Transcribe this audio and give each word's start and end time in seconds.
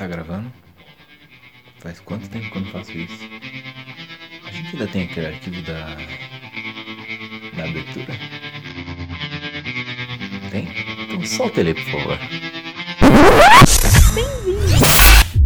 Tá 0.00 0.06
gravando? 0.06 0.50
Faz 1.80 2.00
quanto 2.00 2.26
tempo 2.30 2.50
que 2.50 2.56
eu 2.56 2.62
não 2.62 2.70
faço 2.70 2.90
isso? 2.92 3.18
A 4.46 4.50
gente 4.50 4.72
ainda 4.72 4.86
tem 4.86 5.02
aquele 5.02 5.26
arquivo 5.26 5.60
da. 5.60 5.94
da 7.54 7.64
abertura? 7.68 8.06
Tem? 10.50 10.68
Então 11.04 11.22
solta 11.26 11.60
ele, 11.60 11.74
por 11.74 11.84
favor. 11.84 12.18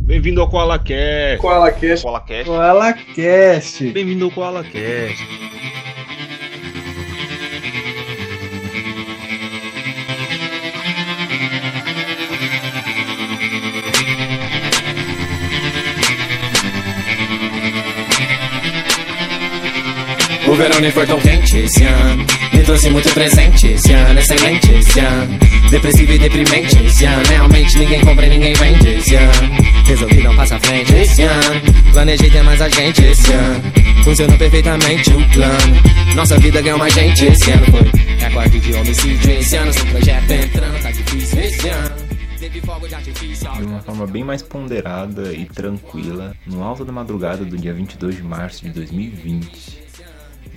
Bem-vindo 0.03 0.41
ao 0.41 0.48
KoalaCast. 0.48 1.39
KoalaCast. 1.41 2.02
KoalaCast. 2.05 2.45
KoalaCast. 2.45 3.91
Bem-vindo 3.91 4.27
ao 4.27 4.30
KoalaCast. 4.30 5.44
O 20.54 20.57
verão 20.57 20.79
nem 20.79 20.90
foi 20.93 21.04
tão 21.04 21.18
quente 21.18 21.58
esse 21.58 21.82
ano 21.82 22.25
Me 22.53 22.62
trouxe 22.62 22.89
muito 22.89 23.12
presente 23.12 23.67
esse 23.67 23.93
ano 23.93 24.21
Excelente 24.21 24.72
esse 24.72 25.00
ano 25.00 25.39
Depressivo 25.68 26.12
e 26.12 26.18
deprimente 26.21 26.79
esse 26.81 27.04
ano 27.07 27.25
Realmente 27.29 27.76
ninguém 27.76 28.00
compra 28.03 28.25
e 28.26 28.31
ninguém 28.31 28.53
vende 28.54 28.89
esse 28.89 29.17
ano 29.17 29.32
Resolvi 29.85 30.22
não 30.22 30.36
passar 30.36 30.61
frente 30.61 30.95
esse 30.95 31.22
ano 31.22 31.61
Planejei 31.93 32.31
ter 32.31 32.45
mais 32.45 32.62
a 32.62 32.69
gente 32.69 33.03
esse 33.05 33.33
ano 33.33 33.72
Funcionou 34.05 34.39
perfeitamente 34.39 35.11
o 35.11 35.28
plano 35.31 35.83
Nossa 36.14 36.39
vida 36.39 36.62
ganhou 36.62 36.78
mais 36.78 36.95
gente 36.95 37.25
esse 37.25 37.50
ano 37.50 37.67
Foi 37.73 38.00
recorde 38.20 38.61
de 38.61 38.75
homicídio 38.75 39.31
esse 39.33 39.56
ano 39.56 39.73
Sem 39.73 39.86
projeto 39.86 40.31
entrando, 40.31 40.83
tá 40.83 40.91
difícil 40.92 41.41
esse 41.41 41.69
ano 41.69 41.97
De 43.59 43.67
uma 43.67 43.81
forma 43.81 44.06
bem 44.06 44.23
mais 44.23 44.41
ponderada 44.41 45.33
e 45.33 45.47
tranquila, 45.47 46.36
no 46.47 46.62
alto 46.62 46.84
da 46.84 46.92
madrugada 46.92 47.45
do 47.45 47.59
dia 47.59 47.75
22 47.75 48.14
de 48.14 48.23
março 48.23 48.62
de 48.62 48.70
2020. 48.70 49.84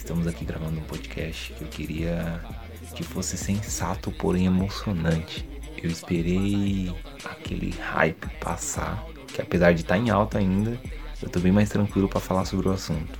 Estamos 0.07 0.25
aqui 0.25 0.45
gravando 0.45 0.79
um 0.79 0.83
podcast 0.83 1.51
que 1.51 1.61
eu 1.61 1.67
queria 1.67 2.41
que 2.95 3.03
fosse 3.03 3.37
sensato, 3.37 4.09
porém 4.09 4.45
emocionante. 4.45 5.45
Eu 5.83 5.89
esperei 5.89 6.95
aquele 7.25 7.71
hype 7.71 8.25
passar, 8.39 9.05
que 9.27 9.41
apesar 9.41 9.73
de 9.73 9.81
estar 9.81 9.97
em 9.97 10.09
alta 10.09 10.37
ainda, 10.37 10.79
eu 11.21 11.27
tô 11.29 11.41
bem 11.41 11.51
mais 11.51 11.67
tranquilo 11.67 12.07
para 12.07 12.21
falar 12.21 12.45
sobre 12.45 12.69
o 12.69 12.71
assunto. 12.71 13.19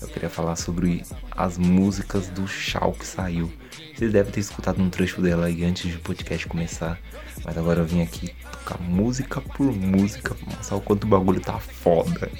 Eu 0.00 0.08
queria 0.08 0.30
falar 0.30 0.56
sobre 0.56 1.02
as 1.32 1.58
músicas 1.58 2.28
do 2.28 2.48
Shao 2.48 2.94
que 2.94 3.06
saiu. 3.06 3.52
Vocês 3.94 4.10
devem 4.10 4.32
ter 4.32 4.40
escutado 4.40 4.80
um 4.80 4.88
trecho 4.88 5.20
dela 5.20 5.48
aí 5.48 5.64
antes 5.64 5.92
do 5.92 6.00
podcast 6.00 6.46
começar, 6.46 6.98
mas 7.44 7.58
agora 7.58 7.80
eu 7.80 7.84
vim 7.84 8.00
aqui 8.00 8.34
tocar 8.50 8.80
música 8.80 9.42
por 9.42 9.70
música 9.70 10.34
pra 10.34 10.56
mostrar 10.56 10.78
o 10.78 10.80
quanto 10.80 11.04
o 11.04 11.08
bagulho 11.08 11.42
tá 11.42 11.58
foda. 11.58 12.30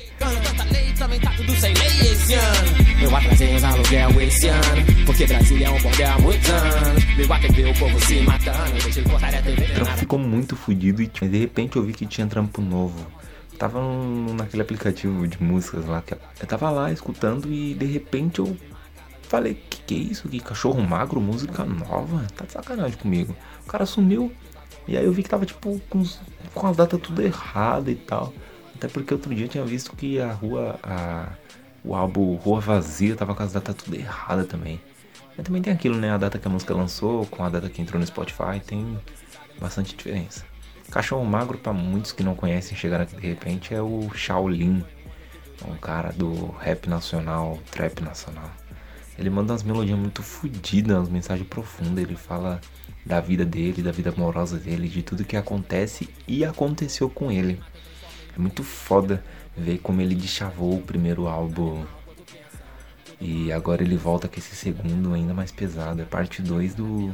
Também 1.07 1.21
tá 1.21 1.31
tudo 1.37 1.53
sem 1.53 1.73
lei 1.73 2.11
esse 2.11 2.35
ano. 2.35 2.69
Eu 3.01 3.15
atrasei 3.15 3.55
os 3.55 3.63
aluguel 3.63 4.21
esse 4.23 4.49
ano. 4.49 4.61
Porque 5.07 5.25
Brasília 5.25 5.69
é 5.69 5.71
um 5.71 5.81
bordel 5.81 6.13
há 6.13 6.19
muitos 6.19 6.51
anos. 6.51 7.05
O 7.05 7.79
povo 7.79 8.01
se 8.05 8.21
matando. 8.23 8.73
Deixa 8.73 8.99
ele 8.99 9.09
cortar 9.09 9.33
a 9.33 9.41
TV. 9.41 9.67
Trampo 9.67 9.97
ficou 9.99 10.19
muito 10.19 10.57
fodido 10.57 11.01
e 11.01 11.07
de 11.07 11.39
repente 11.39 11.77
eu 11.77 11.85
vi 11.85 11.93
que 11.93 12.07
tinha 12.07 12.27
trampo 12.27 12.61
novo. 12.61 13.07
Tava 13.57 13.81
naquele 14.37 14.63
aplicativo 14.63 15.29
de 15.29 15.41
músicas 15.41 15.87
lá 15.87 16.03
que 16.03 16.15
eu 16.15 16.47
tava 16.49 16.71
lá 16.71 16.91
escutando 16.91 17.53
e 17.53 17.75
de 17.75 17.87
repente 17.87 18.41
eu 18.41 18.57
falei, 19.29 19.55
que 19.55 19.79
que 19.83 19.95
é 19.95 19.99
isso? 19.99 20.29
Que 20.29 20.41
cachorro 20.41 20.83
magro, 20.83 21.21
música 21.21 21.65
nova? 21.65 22.27
Tá 22.35 22.47
de 22.47 22.51
sacanagem 22.51 22.99
comigo. 22.99 23.37
O 23.65 23.69
cara 23.69 23.87
sumiu 23.87 24.33
e 24.89 24.97
aí 24.97 25.05
eu 25.05 25.13
vi 25.13 25.23
que 25.23 25.29
tava 25.29 25.47
tipo 25.47 25.81
com, 25.89 26.05
com 26.53 26.67
as 26.67 26.77
datas 26.77 27.01
tudo 27.01 27.23
errado 27.23 27.89
e 27.93 27.95
tal. 27.95 28.35
Até 28.77 28.89
porque 28.89 29.15
outro 29.15 29.35
dia 29.35 29.47
eu 29.47 29.49
tinha 29.49 29.65
visto 29.65 29.97
que 29.97 30.21
a 30.21 30.33
rua, 30.33 30.79
a, 30.83 31.33
o 31.83 31.95
álbum 31.95 32.35
Rua 32.37 32.61
Vazia 32.61 33.17
tava 33.17 33.35
com 33.35 33.43
as 33.43 33.55
datas 33.55 33.75
tudo 33.75 33.97
errada 33.97 34.45
também. 34.45 34.79
Mas 35.35 35.47
também 35.47 35.63
tem 35.63 35.73
aquilo, 35.73 35.97
né? 35.97 36.11
A 36.11 36.19
data 36.19 36.39
que 36.39 36.47
a 36.47 36.51
música 36.51 36.75
lançou 36.75 37.25
com 37.27 37.43
a 37.43 37.49
data 37.49 37.71
que 37.71 37.81
entrou 37.81 37.99
no 37.99 38.07
Spotify 38.07 38.61
tem 38.65 38.99
bastante 39.59 39.97
diferença. 39.97 40.45
Cachorro 40.91 41.25
Magro, 41.25 41.57
pra 41.57 41.73
muitos 41.73 42.13
que 42.13 42.23
não 42.23 42.35
conhecem, 42.35 42.77
chegaram 42.77 43.05
aqui 43.05 43.17
de 43.17 43.27
repente, 43.27 43.75
é 43.75 43.81
o 43.81 44.11
Shaolin, 44.15 44.85
um 45.67 45.75
cara 45.77 46.13
do 46.13 46.49
rap 46.61 46.89
nacional, 46.89 47.59
trap 47.71 48.03
nacional. 48.03 48.51
Ele 49.19 49.31
manda 49.31 49.55
umas 49.55 49.63
melodias 49.63 49.99
muito 49.99 50.23
fodidas, 50.23 50.99
umas 50.99 51.09
mensagens 51.09 51.49
profundas. 51.49 52.05
Ele 52.05 52.15
fala 52.15 52.61
da 53.05 53.21
vida 53.21 53.45
dele, 53.45 53.83
da 53.83 53.91
vida 53.91 54.11
amorosa 54.11 54.59
dele, 54.59 54.87
de 54.87 55.03
tudo 55.03 55.25
que 55.25 55.37
acontece 55.37 56.11
e 56.29 56.45
aconteceu 56.45 57.09
com 57.09 57.33
ele. 57.33 57.59
É 58.37 58.41
muito 58.41 58.63
foda 58.63 59.25
ver 59.57 59.79
como 59.79 60.01
ele 60.01 60.15
deschavou 60.15 60.77
o 60.77 60.83
primeiro 60.83 61.27
álbum 61.27 61.85
e 63.21 63.51
agora 63.51 63.83
ele 63.83 63.97
volta 63.97 64.29
com 64.29 64.39
esse 64.39 64.55
segundo 64.55 65.15
ainda 65.15 65.33
mais 65.33 65.51
pesado. 65.51 66.03
É 66.03 66.05
parte 66.05 66.43
2 66.43 66.75
do, 66.75 67.13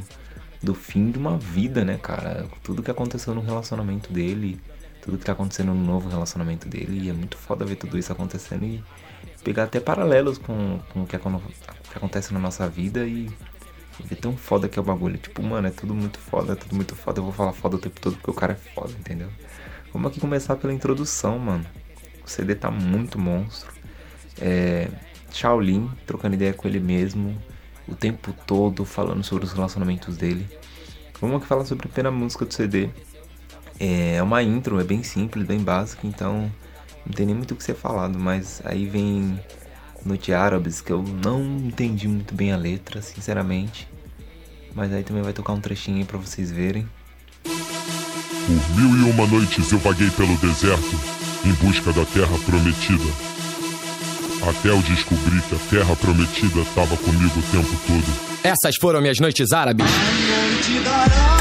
do 0.61 0.73
fim 0.73 1.11
de 1.11 1.17
uma 1.17 1.37
vida, 1.37 1.85
né, 1.85 1.97
cara? 1.97 2.45
Tudo 2.61 2.83
que 2.83 2.91
aconteceu 2.91 3.33
no 3.33 3.41
relacionamento 3.41 4.11
dele, 4.11 4.59
tudo 5.01 5.17
que 5.17 5.25
tá 5.25 5.31
acontecendo 5.31 5.73
no 5.73 5.83
novo 5.83 6.09
relacionamento 6.09 6.67
dele. 6.67 7.05
E 7.05 7.09
é 7.09 7.13
muito 7.13 7.37
foda 7.37 7.63
ver 7.65 7.77
tudo 7.77 7.97
isso 7.97 8.11
acontecendo 8.11 8.65
e 8.65 8.83
pegar 9.43 9.63
até 9.63 9.79
paralelos 9.79 10.37
com, 10.37 10.79
com 10.91 11.03
o 11.03 11.07
que, 11.07 11.17
que 11.17 11.97
acontece 11.97 12.33
na 12.33 12.39
nossa 12.39 12.67
vida 12.67 13.05
e, 13.05 13.29
ver 13.99 14.15
tão 14.15 14.35
foda 14.35 14.67
que 14.67 14.77
é 14.77 14.81
o 14.81 14.85
bagulho. 14.85 15.17
Tipo, 15.17 15.43
mano, 15.43 15.67
é 15.67 15.71
tudo 15.71 15.93
muito 15.93 16.19
foda, 16.19 16.53
é 16.53 16.55
tudo 16.55 16.75
muito 16.75 16.95
foda. 16.95 17.19
Eu 17.19 17.25
vou 17.25 17.33
falar 17.33 17.53
foda 17.53 17.75
o 17.75 17.79
tempo 17.79 17.99
todo 17.99 18.15
porque 18.15 18.31
o 18.31 18.33
cara 18.33 18.53
é 18.53 18.73
foda, 18.73 18.91
entendeu? 18.91 19.29
Vamos 19.93 20.09
aqui 20.09 20.19
começar 20.19 20.55
pela 20.55 20.73
introdução, 20.73 21.37
mano. 21.37 21.65
O 22.25 22.29
CD 22.29 22.55
tá 22.55 22.71
muito 22.71 23.19
monstro. 23.19 23.71
É, 24.41 24.89
Shaolin, 25.31 25.87
trocando 26.07 26.33
ideia 26.33 26.51
com 26.51 26.67
ele 26.67 26.79
mesmo, 26.79 27.37
o 27.87 27.93
tempo 27.93 28.33
todo 28.47 28.85
falando 28.85 29.23
sobre 29.23 29.45
os 29.45 29.53
relacionamentos 29.53 30.17
dele. 30.17 30.47
Vamos 31.21 31.37
aqui 31.37 31.45
falar 31.45 31.65
sobre 31.65 31.87
a 31.87 31.89
primeira 31.89 32.09
música 32.09 32.43
do 32.43 32.51
CD. 32.51 32.89
É 33.79 34.21
uma 34.23 34.41
intro, 34.41 34.79
é 34.79 34.83
bem 34.83 35.03
simples, 35.03 35.45
bem 35.45 35.59
básica, 35.59 36.07
então 36.07 36.51
não 37.05 37.13
tem 37.13 37.27
nem 37.27 37.35
muito 37.35 37.53
o 37.53 37.55
que 37.55 37.63
ser 37.63 37.75
falado, 37.75 38.17
mas 38.17 38.61
aí 38.65 38.87
vem 38.87 39.39
Noite 40.03 40.33
Árabes, 40.33 40.81
que 40.81 40.91
eu 40.91 41.03
não 41.03 41.41
entendi 41.43 42.07
muito 42.07 42.33
bem 42.33 42.51
a 42.51 42.57
letra, 42.57 43.01
sinceramente. 43.01 43.87
Mas 44.73 44.91
aí 44.91 45.03
também 45.03 45.21
vai 45.21 45.33
tocar 45.33 45.53
um 45.53 45.61
trechinho 45.61 45.97
aí 45.97 46.05
pra 46.05 46.17
vocês 46.17 46.51
verem. 46.51 46.87
Por 48.45 48.75
mil 48.75 48.97
e 48.97 49.11
uma 49.11 49.25
noites 49.25 49.71
eu 49.71 49.79
vaguei 49.79 50.09
pelo 50.11 50.35
deserto 50.37 50.99
em 51.45 51.53
busca 51.53 51.93
da 51.93 52.05
terra 52.05 52.37
prometida. 52.45 53.05
Até 54.49 54.69
eu 54.69 54.81
descobri 54.81 55.41
que 55.41 55.55
a 55.55 55.59
terra 55.69 55.95
prometida 55.95 56.59
estava 56.59 56.97
comigo 56.97 57.39
o 57.39 57.43
tempo 57.43 57.75
todo. 57.87 58.33
Essas 58.43 58.75
foram 58.75 58.99
minhas 59.01 59.19
noites 59.19 59.53
árabes. 59.53 59.85
noite 59.85 60.79
dará 60.83 61.33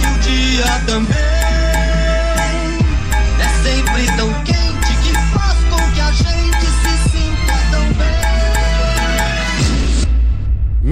e 0.00 0.06
o 0.06 0.18
dia 0.20 0.80
também. 0.86 1.35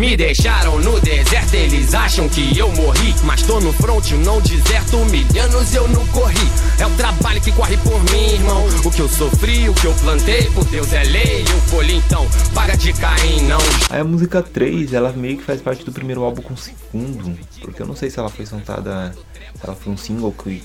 Me 0.04 0.19
deixaram 0.19 0.78
no 0.81 1.00
deserto, 1.00 1.54
eles 1.54 1.94
acham 1.94 2.28
que 2.28 2.59
eu 2.59 2.70
morri. 2.72 3.15
Mas 3.25 3.41
tô 3.41 3.59
no 3.59 3.72
front, 3.72 4.10
não 4.22 4.38
deserto, 4.42 4.98
mil 5.06 5.25
anos 5.42 5.75
eu 5.75 5.88
não 5.88 6.06
corri. 6.09 6.47
É 6.78 6.87
o 6.87 6.91
trabalho 6.91 7.41
que 7.41 7.50
corre 7.50 7.75
por 7.78 7.98
mim, 8.12 8.34
irmão. 8.34 8.66
O 8.84 8.91
que 8.91 9.00
eu 9.00 9.09
sofri, 9.09 9.66
o 9.66 9.72
que 9.72 9.87
eu 9.87 9.94
plantei, 9.94 10.42
por 10.50 10.62
Deus 10.66 10.92
é 10.92 11.04
lei. 11.04 11.42
Eu 11.50 11.70
colhi 11.70 11.94
então, 11.94 12.28
paga 12.54 12.76
de 12.76 12.92
cair, 12.92 13.44
não. 13.44 13.56
Aí 13.88 14.00
a 14.00 14.04
música 14.04 14.42
3, 14.42 14.92
ela 14.92 15.10
meio 15.10 15.38
que 15.38 15.42
faz 15.42 15.62
parte 15.62 15.87
do 15.87 15.91
primeiro 15.91 16.22
álbum 16.22 16.42
com 16.42 16.53
o 16.53 16.56
segundo, 16.59 17.38
porque 17.62 17.81
eu 17.81 17.86
não 17.86 17.97
sei 17.97 18.10
se 18.10 18.19
ela 18.19 18.28
foi 18.28 18.44
soltada, 18.44 19.16
se 19.54 19.65
ela 19.65 19.75
foi 19.75 19.91
um 19.91 19.97
single 19.97 20.32
que, 20.32 20.62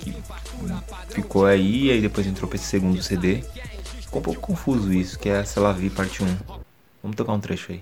que 0.00 0.12
ficou 1.10 1.46
aí 1.46 1.88
aí 1.88 2.00
depois 2.00 2.26
entrou 2.26 2.48
pra 2.48 2.56
esse 2.56 2.66
segundo 2.66 3.00
CD. 3.00 3.44
Ficou 4.00 4.18
um 4.18 4.24
pouco 4.24 4.40
confuso 4.40 4.92
isso, 4.92 5.20
que 5.20 5.28
é 5.28 5.38
a 5.38 5.44
Sei 5.44 5.62
Lá 5.62 5.70
Vi 5.70 5.88
parte 5.88 6.24
1. 6.24 6.36
Vamos 7.00 7.16
tocar 7.16 7.32
um 7.32 7.40
trecho 7.40 7.70
aí. 7.70 7.80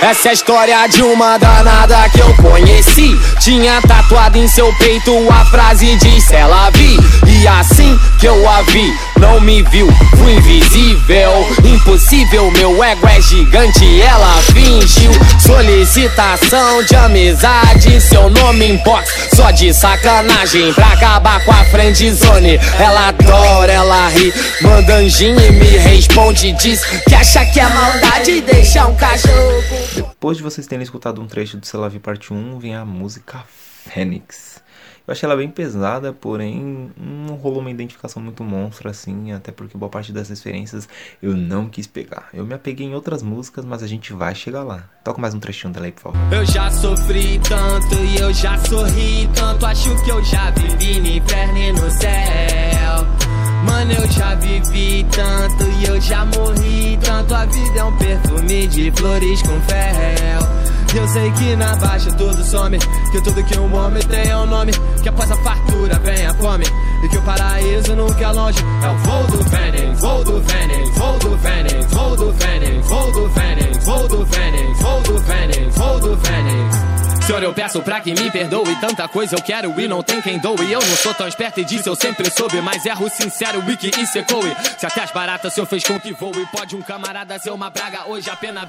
Essa 0.00 0.28
é 0.28 0.30
a 0.30 0.34
história 0.34 0.86
de 0.88 1.02
uma 1.02 1.38
danada 1.38 2.06
que 2.10 2.20
eu 2.20 2.34
conheci. 2.34 3.18
Tinha 3.40 3.80
tatuado 3.80 4.36
em 4.36 4.46
seu 4.46 4.70
peito 4.74 5.10
a 5.30 5.44
frase 5.46 5.96
de 5.96 6.34
ela 6.34 6.68
vi. 6.70 6.98
E 7.26 7.48
assim 7.48 7.98
que 8.18 8.26
eu 8.26 8.48
a 8.48 8.60
vi, 8.62 8.92
não 9.18 9.40
me 9.40 9.62
viu, 9.62 9.88
fui 10.18 10.34
invisível. 10.34 11.48
Impossível, 11.64 12.50
meu 12.50 12.84
ego 12.84 13.08
é 13.08 13.20
gigante. 13.22 14.02
Ela 14.02 14.36
fingiu 14.52 15.10
solicitação 15.40 16.82
de 16.82 16.94
amizade. 16.94 17.98
Seu 18.00 18.28
nome 18.28 18.66
em 18.66 18.76
box, 18.84 19.30
só 19.34 19.50
de 19.50 19.72
sacanagem. 19.72 20.74
Pra 20.74 20.88
acabar 20.88 21.42
com 21.42 21.52
a 21.52 21.64
friend 21.64 22.12
zone. 22.12 22.60
Ela 22.78 23.08
adora, 23.08 23.72
ela 23.72 24.08
ri, 24.10 24.32
manda 24.60 24.96
anjinho 24.96 25.40
e 25.40 25.52
me 25.52 25.78
responde. 25.78 26.52
Diz 26.52 26.84
que 27.08 27.14
acha 27.14 27.46
que 27.46 27.60
é 27.60 27.68
maldade 27.68 28.42
deixar 28.42 28.88
um 28.88 28.94
cachorro. 28.94 29.85
Depois 30.10 30.36
de 30.36 30.42
vocês 30.42 30.66
terem 30.66 30.82
escutado 30.82 31.20
um 31.20 31.26
trecho 31.26 31.56
do 31.56 31.66
Sei 31.66 31.78
Lá 31.78 31.88
Vi 31.88 31.98
parte 31.98 32.32
1, 32.32 32.58
vem 32.58 32.74
a 32.74 32.84
música 32.84 33.44
Fênix. 33.48 34.62
Eu 35.06 35.12
achei 35.12 35.24
ela 35.24 35.36
bem 35.36 35.48
pesada, 35.48 36.12
porém 36.12 36.90
não 36.96 37.36
rolou 37.36 37.60
uma 37.60 37.70
identificação 37.70 38.20
muito 38.20 38.42
monstra 38.42 38.90
assim, 38.90 39.30
até 39.30 39.52
porque 39.52 39.78
boa 39.78 39.88
parte 39.88 40.12
das 40.12 40.28
referências 40.28 40.88
eu 41.22 41.36
não 41.36 41.68
quis 41.68 41.86
pegar. 41.86 42.28
Eu 42.34 42.44
me 42.44 42.54
apeguei 42.54 42.88
em 42.88 42.94
outras 42.94 43.22
músicas, 43.22 43.64
mas 43.64 43.84
a 43.84 43.86
gente 43.86 44.12
vai 44.12 44.34
chegar 44.34 44.64
lá. 44.64 44.90
Toca 45.04 45.20
mais 45.20 45.32
um 45.32 45.38
trechinho 45.38 45.72
dela 45.72 45.86
aí, 45.86 45.92
por 45.92 46.12
favor. 46.12 46.18
Eu 46.32 46.44
já 46.44 46.68
sofri 46.72 47.38
tanto 47.38 47.94
e 47.94 48.18
eu 48.18 48.34
já 48.34 48.58
sorri 48.58 49.28
tanto. 49.32 49.64
Acho 49.64 50.04
que 50.04 50.10
eu 50.10 50.24
já 50.24 50.50
vivi 50.50 50.98
no 50.98 51.06
inferno 51.06 51.58
e 51.58 51.72
no 51.72 51.90
céu. 51.92 53.35
Mano, 53.66 53.92
eu 53.92 54.08
já 54.08 54.34
vivi 54.36 55.06
tanto 55.10 55.64
e 55.64 55.84
eu 55.86 56.00
já 56.00 56.24
morri 56.24 56.98
tanto. 57.02 57.34
A 57.34 57.44
vida 57.46 57.80
é 57.80 57.84
um 57.84 57.96
perfume 57.96 58.66
de 58.68 58.90
flores 58.92 59.42
com 59.42 59.60
fel. 59.62 60.66
Eu 60.94 61.06
sei 61.08 61.30
que 61.32 61.56
na 61.56 61.76
baixa 61.76 62.10
tudo 62.12 62.42
some. 62.42 62.78
Que 63.12 63.20
tudo 63.20 63.44
que 63.44 63.58
um 63.58 63.74
homem 63.74 64.02
tem 64.04 64.30
é 64.30 64.36
um 64.36 64.46
nome. 64.46 64.72
Que 65.02 65.08
após 65.08 65.30
a 65.30 65.36
fartura 65.36 65.98
vem 65.98 66.26
a 66.26 66.32
fome. 66.34 66.64
E 67.02 67.08
que 67.08 67.18
o 67.18 67.22
paraíso 67.22 67.94
nunca 67.94 68.24
é 68.24 68.32
longe. 68.32 68.58
É 68.82 68.88
o 68.88 68.96
voo 68.98 69.24
do 69.26 69.44
Fênix, 69.50 70.00
voo 70.00 70.24
do 70.24 70.42
Fênix, 70.42 70.98
voo 70.98 71.18
do 71.18 71.38
Fênix, 71.38 71.90
voo 71.90 72.16
do 72.16 72.32
Fênix, 72.32 72.86
voo 72.86 73.12
do 73.12 73.28
Fênix, 73.28 73.84
voo 73.84 74.08
do 74.08 74.26
Fênix, 74.26 74.80
voo 74.80 75.00
do 75.02 75.20
Fênix, 75.22 75.76
voo 75.76 76.00
do 76.00 76.16
Fênix. 76.18 77.05
Senhor, 77.26 77.42
eu 77.42 77.52
peço 77.52 77.82
pra 77.82 78.00
que 78.00 78.14
me 78.14 78.30
perdoe. 78.30 78.76
Tanta 78.76 79.08
coisa 79.08 79.34
eu 79.34 79.42
quero 79.42 79.80
e 79.80 79.88
não 79.88 80.00
tem 80.00 80.22
quem 80.22 80.38
doe. 80.38 80.70
Eu 80.70 80.78
não 80.78 80.96
sou 80.96 81.12
tão 81.12 81.26
esperto 81.26 81.58
e 81.58 81.64
disso 81.64 81.88
eu 81.88 81.96
sempre 81.96 82.30
soube. 82.30 82.60
Mas 82.60 82.86
erro 82.86 83.10
sincero, 83.10 83.60
e 84.00 84.06
secoe. 84.06 84.54
Se 84.78 84.86
até 84.86 85.02
as 85.02 85.10
baratas 85.10 85.52
senhor 85.52 85.66
fez 85.66 85.82
com 85.82 85.98
que 85.98 86.12
voe. 86.12 86.46
Pode 86.52 86.76
um 86.76 86.82
camarada 86.82 87.36
ser 87.40 87.50
uma 87.50 87.68
praga 87.68 88.06
hoje. 88.06 88.30
A 88.30 88.36
pena 88.36 88.64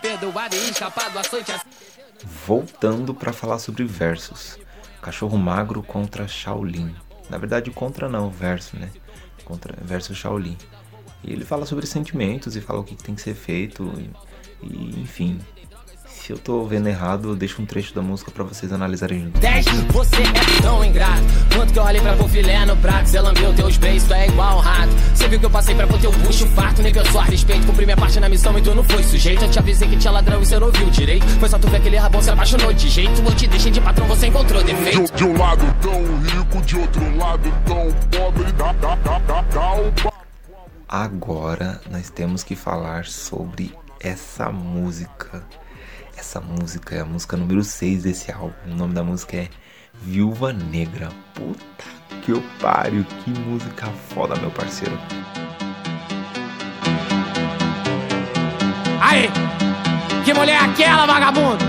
e 0.56 0.72
escapar 0.72 1.12
do 1.12 1.20
açoite. 1.20 1.52
assim. 1.52 1.68
Voltando 2.48 3.14
pra 3.14 3.32
falar 3.32 3.60
sobre 3.60 3.84
versos. 3.84 4.58
Cachorro 5.04 5.38
magro 5.38 5.84
contra 5.84 6.28
Shaolin. 6.28 6.96
Na 7.30 7.38
verdade, 7.38 7.70
contra 7.70 8.10
não, 8.10 8.32
verso, 8.32 8.76
né? 8.76 8.90
Contra 9.46 9.78
verso 9.84 10.16
Shaolin. 10.16 10.58
E 11.24 11.32
ele 11.32 11.46
fala 11.46 11.68
sobre 11.68 11.86
sentimentos 11.86 12.56
e 12.56 12.62
fala 12.62 12.80
o 12.80 12.84
que 12.84 12.96
tem 12.96 13.14
que 13.14 13.22
ser 13.22 13.36
feito. 13.36 13.84
E, 14.64 14.66
e, 14.66 15.00
enfim. 15.00 15.40
Se 16.28 16.34
eu 16.34 16.38
tô 16.38 16.66
vendo 16.66 16.88
errado, 16.88 17.30
eu 17.30 17.36
deixo 17.38 17.62
um 17.62 17.66
trecho 17.66 17.96
da 17.96 18.02
música 18.02 18.30
pra 18.30 18.44
vocês 18.44 18.74
analisarem 18.74 19.22
junto. 19.22 19.40
10, 19.40 19.66
você 19.94 20.18
é 20.18 20.62
tão 20.62 20.84
ingrato. 20.84 21.24
Quanto 21.56 21.72
que 21.72 21.80
eu 21.80 21.84
olhei 21.84 22.02
pra 22.02 22.18
pôr 22.18 22.28
filé 22.28 22.66
no 22.66 22.76
prato, 22.76 23.08
cê 23.08 23.22
lambeu 23.22 23.54
teus 23.54 23.78
beijos, 23.78 24.06
tu 24.10 24.14
é 24.14 24.28
igual 24.28 24.58
um 24.58 24.60
rato. 24.60 24.92
Cê 25.16 25.30
viu 25.30 25.40
que 25.40 25.46
eu 25.46 25.50
passei 25.50 25.74
pra 25.74 25.88
pôr 25.88 25.98
teu 26.02 26.12
bucho 26.12 26.46
farto, 26.48 26.82
nem 26.82 26.92
pensou 26.92 27.22
a 27.22 27.24
respeito. 27.24 27.66
Cumpri 27.66 27.86
minha 27.86 27.96
parte 27.96 28.20
na 28.20 28.28
missão 28.28 28.58
e 28.58 28.62
tu 28.62 28.76
não 28.76 28.84
foi 28.84 29.04
sujeito. 29.04 29.46
Eu 29.46 29.50
te 29.50 29.58
avisei 29.58 29.88
que 29.88 29.96
tinha 29.96 30.12
ladrão 30.12 30.42
e 30.42 30.46
cê 30.46 30.60
não 30.60 30.70
viu 30.70 30.90
direito. 30.90 31.26
Foi 31.40 31.48
só 31.48 31.58
tu 31.58 31.70
ver 31.70 31.78
aquele 31.78 31.96
rabão, 31.96 32.22
se 32.22 32.30
apaixonou 32.30 32.74
de 32.74 32.90
jeito. 32.90 33.22
Eu 33.22 33.34
te 33.34 33.48
deixei 33.48 33.72
de 33.72 33.80
patrão, 33.80 34.06
você 34.08 34.28
encontrou 34.28 34.62
defeito. 34.62 35.06
De, 35.06 35.12
de 35.14 35.24
um 35.24 35.38
lado 35.38 35.64
tão 35.82 36.04
rico, 36.24 36.62
de 36.66 36.76
outro 36.76 37.18
lado 37.18 37.54
tão 37.66 37.90
pobre, 38.12 38.52
dá, 38.52 38.74
dá, 38.74 38.96
dá, 38.98 39.20
dá, 39.20 39.42
dá 39.44 40.12
Agora 40.90 41.80
nós 41.90 42.10
temos 42.10 42.44
que 42.44 42.54
falar 42.54 43.06
sobre 43.06 43.74
essa 44.02 44.52
música. 44.52 45.42
Essa 46.18 46.42
música 46.42 46.96
é 46.96 47.02
a 47.02 47.06
música 47.06 47.38
número 47.38 47.64
6 47.64 48.04
desse 48.04 48.32
álbum. 48.32 48.54
O 48.66 48.76
nome 48.76 48.94
da 48.96 49.04
música 49.04 49.38
é 49.38 49.50
Viúva 49.94 50.52
Negra. 50.52 51.10
Puta 51.36 51.86
que 52.24 52.32
eu 52.32 52.44
pariu, 52.60 53.06
que 53.24 53.30
música 53.30 53.86
foda, 54.10 54.36
meu 54.38 54.50
parceiro. 54.50 54.98
Aí! 59.00 59.30
Que 60.26 60.34
mulher 60.34 60.56
é 60.56 60.66
aquela, 60.66 61.06
vagabundo? 61.06 61.64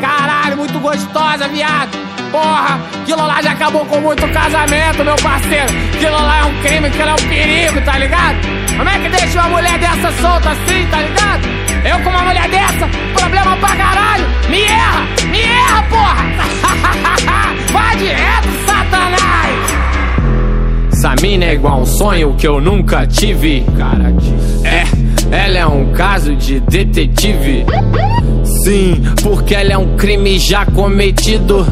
Caralho, 0.00 0.56
muito 0.56 0.80
gostosa, 0.80 1.46
viado! 1.48 1.96
Porra, 2.32 2.80
aquilo 3.02 3.26
lá 3.26 3.42
já 3.42 3.52
acabou 3.52 3.84
com 3.84 4.00
muito 4.00 4.26
casamento, 4.32 5.04
meu 5.04 5.16
parceiro! 5.16 5.68
Aquilo 5.94 6.12
lá 6.12 6.38
é 6.38 6.44
um 6.44 6.62
crime, 6.62 6.86
aquilo 6.86 7.10
é 7.10 7.12
um 7.12 7.28
perigo, 7.28 7.80
tá 7.82 7.98
ligado? 7.98 8.38
Como 8.76 8.88
é 8.88 8.98
que 8.98 9.08
deixa 9.10 9.40
uma 9.40 9.48
mulher 9.50 9.78
dessa 9.78 10.10
solta 10.22 10.50
assim, 10.50 10.86
tá 10.90 11.02
ligado? 11.02 11.60
Eu 11.84 11.98
com 12.02 12.10
uma 12.10 12.22
mulher 12.22 12.48
dessa, 12.50 12.69
problema 13.14 13.56
pra 13.56 13.76
caralho! 13.76 14.24
Me 14.48 14.62
erra! 14.62 15.06
Me 15.30 15.40
erra, 15.40 15.82
porra! 15.84 16.16
Vai 17.72 17.96
direto, 17.96 18.48
satanás! 18.66 19.80
Essa 20.92 21.14
mina 21.22 21.46
é 21.46 21.54
igual 21.54 21.80
um 21.80 21.86
sonho 21.86 22.34
que 22.34 22.46
eu 22.46 22.60
nunca 22.60 23.06
tive. 23.06 23.64
É, 24.64 24.84
ela 25.34 25.58
é 25.58 25.66
um 25.66 25.92
caso 25.92 26.36
de 26.36 26.60
detetive. 26.60 27.64
Sim, 28.62 29.00
porque 29.22 29.54
ela 29.54 29.72
é 29.72 29.78
um 29.78 29.96
crime 29.96 30.38
já 30.38 30.66
cometido. 30.66 31.64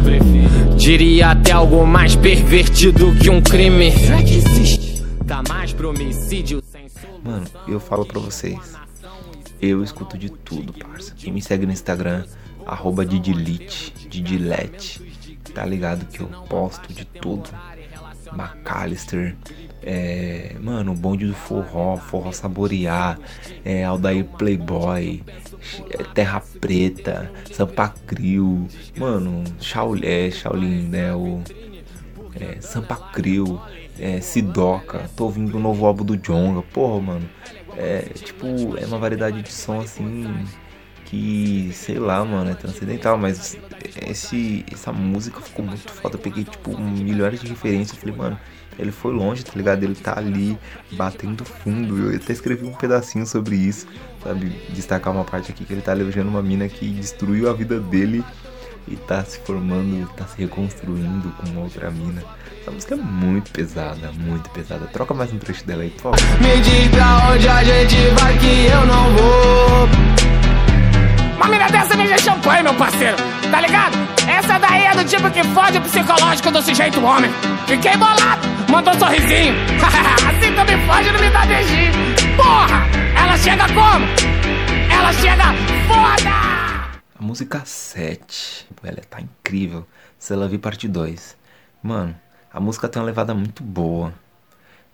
Diria 0.77 1.33
até 1.33 1.53
algo 1.53 1.87
mais 1.87 2.17
pervertido 2.17 3.15
que 3.17 3.29
um 3.29 3.43
crime. 3.43 3.93
Será 3.93 4.23
que 4.23 4.37
existe? 4.37 5.03
Tá 5.27 5.43
mais 5.47 5.75
pro 5.75 5.91
homicídio 5.91 6.63
sem 6.73 6.89
solução. 6.89 7.21
Mano, 7.23 7.45
eu 7.67 7.79
falo 7.79 8.07
pra 8.07 8.21
vocês. 8.21 8.59
Eu 9.61 9.83
escuto 9.83 10.17
de 10.17 10.31
tudo, 10.31 10.73
parça. 10.73 11.15
Quem 11.17 11.33
me 11.33 11.43
segue 11.43 11.67
no 11.67 11.73
Instagram, 11.73 12.25
arroba 12.65 13.05
Didilite, 13.05 13.93
Didilete, 14.09 15.03
tá 15.55 15.65
ligado 15.65 16.07
que 16.07 16.21
eu 16.21 16.29
posto 16.49 16.93
de 16.93 17.05
tudo. 17.05 17.51
McAllister, 18.33 19.35
é, 19.83 20.55
mano, 20.61 20.95
bonde 20.95 21.27
do 21.27 21.35
forró, 21.35 21.97
forró 21.97 22.31
saborear, 22.31 23.19
é, 23.65 23.85
Aldair 23.85 24.25
Playboy, 24.25 25.23
é, 25.91 26.05
Terra 26.15 26.43
Preta, 26.61 27.33
Sampa 27.53 27.89
Crio, 28.07 28.69
mano, 28.97 29.45
Shaolin, 29.61 30.07
é, 30.07 30.31
Shaolin, 30.31 30.83
né, 30.89 31.15
o 31.15 31.43
é, 32.39 32.61
Sampa 32.61 32.97
Crio, 32.97 33.61
é, 33.99 34.21
Sidoca, 34.21 35.11
tô 35.17 35.25
ouvindo 35.25 35.57
o 35.57 35.61
novo 35.61 35.87
álbum 35.87 36.05
do 36.05 36.17
Jonga, 36.17 36.63
porra, 36.63 37.01
mano, 37.01 37.29
é, 37.79 38.01
tipo, 38.13 38.77
é 38.77 38.85
uma 38.85 38.99
variedade 38.99 39.41
de 39.41 39.53
som 39.53 39.81
assim 39.81 40.45
que, 41.05 41.71
sei 41.73 41.99
lá, 41.99 42.23
mano, 42.25 42.51
é 42.51 42.55
transcendental, 42.55 43.17
mas 43.17 43.57
esse, 44.07 44.65
essa 44.71 44.93
música 44.93 45.41
ficou 45.41 45.65
muito 45.65 45.91
foda. 45.91 46.17
Eu 46.17 46.19
peguei, 46.19 46.45
tipo, 46.45 46.79
milhares 46.79 47.41
de 47.41 47.47
referências. 47.47 47.97
Falei, 47.99 48.15
mano, 48.15 48.39
ele 48.79 48.93
foi 48.93 49.15
longe, 49.15 49.45
tá 49.45 49.53
ligado? 49.55 49.85
Ele 49.85 49.95
tá 49.95 50.19
ali 50.19 50.59
batendo 50.93 51.45
fundo. 51.45 52.13
Eu 52.13 52.17
até 52.17 52.33
escrevi 52.33 52.67
um 52.67 52.75
pedacinho 52.75 53.27
sobre 53.27 53.57
isso, 53.57 53.87
sabe? 54.23 54.49
Destacar 54.71 55.15
uma 55.15 55.25
parte 55.25 55.51
aqui 55.51 55.65
que 55.65 55.73
ele 55.73 55.81
tá 55.81 55.93
elogiando 55.97 56.29
uma 56.29 56.43
mina 56.43 56.69
que 56.69 56.91
destruiu 56.91 57.49
a 57.49 57.55
vida 57.55 57.81
dele 57.81 58.23
e 58.91 58.97
tá 58.97 59.25
se 59.25 59.39
formando, 59.41 60.09
tá 60.17 60.25
se 60.27 60.39
reconstruindo 60.39 61.31
com 61.39 61.51
uma 61.51 61.61
outra 61.63 61.91
mina. 61.91 62.23
Essa 62.61 62.71
música 62.71 62.95
é 62.95 62.99
muito 62.99 63.51
pesada, 63.51 64.13
muito 64.13 64.51
pesada. 64.51 64.87
Troca 64.87 65.15
mais 65.15 65.33
um 65.33 65.39
trecho 65.39 65.65
dela 65.67 65.83
aí, 65.83 65.91
por 65.91 66.17
favor. 66.17 66.41
Me 66.41 66.61
diz 66.61 66.89
pra 66.89 67.31
onde 67.33 67.49
a 67.49 67.65
gente 67.65 67.97
vai 68.19 68.39
que 68.39 68.67
eu 68.67 68.87
não 68.87 69.05
vou. 69.15 69.89
Uma 71.37 71.49
mina 71.49 71.69
dessa 71.69 71.95
é 71.95 72.19
champanhe, 72.19 72.63
meu 72.63 72.75
parceiro. 72.75 73.17
Tá 73.51 73.61
ligado? 73.61 73.97
Essa 74.29 74.59
daí 74.59 74.85
é 74.85 74.95
do 74.95 75.05
tipo 75.05 75.31
que 75.31 75.43
fode 75.45 75.79
o 75.79 75.81
psicológico 75.83 76.51
do 76.51 76.61
sujeito 76.61 77.03
homem. 77.03 77.31
Fiquei 77.67 77.97
bolado, 77.97 78.47
mandou 78.69 78.95
um 78.95 78.99
sorrisinho. 78.99 79.55
assim 80.29 80.53
tu 80.53 80.65
me 80.65 80.87
fode 80.87 81.13
não 81.13 81.21
me 81.21 81.31
dá 81.31 81.47
beijinho. 81.47 81.93
Porra! 82.37 82.87
Ela 83.17 83.37
chega 83.39 83.67
como? 83.69 84.07
Ela 84.91 85.13
chega 85.13 85.55
foda! 85.87 86.58
Música 87.29 87.63
7, 87.63 88.67
ela 88.83 89.03
tá 89.03 89.21
incrível. 89.21 89.87
Se 90.19 90.33
ela 90.33 90.49
vir 90.49 90.57
parte 90.57 90.89
2. 90.89 91.37
Mano, 91.83 92.19
a 92.51 92.59
música 92.59 92.89
tem 92.89 93.03
uma 93.03 93.05
levada 93.05 93.35
muito 93.35 93.63
boa. 93.63 94.15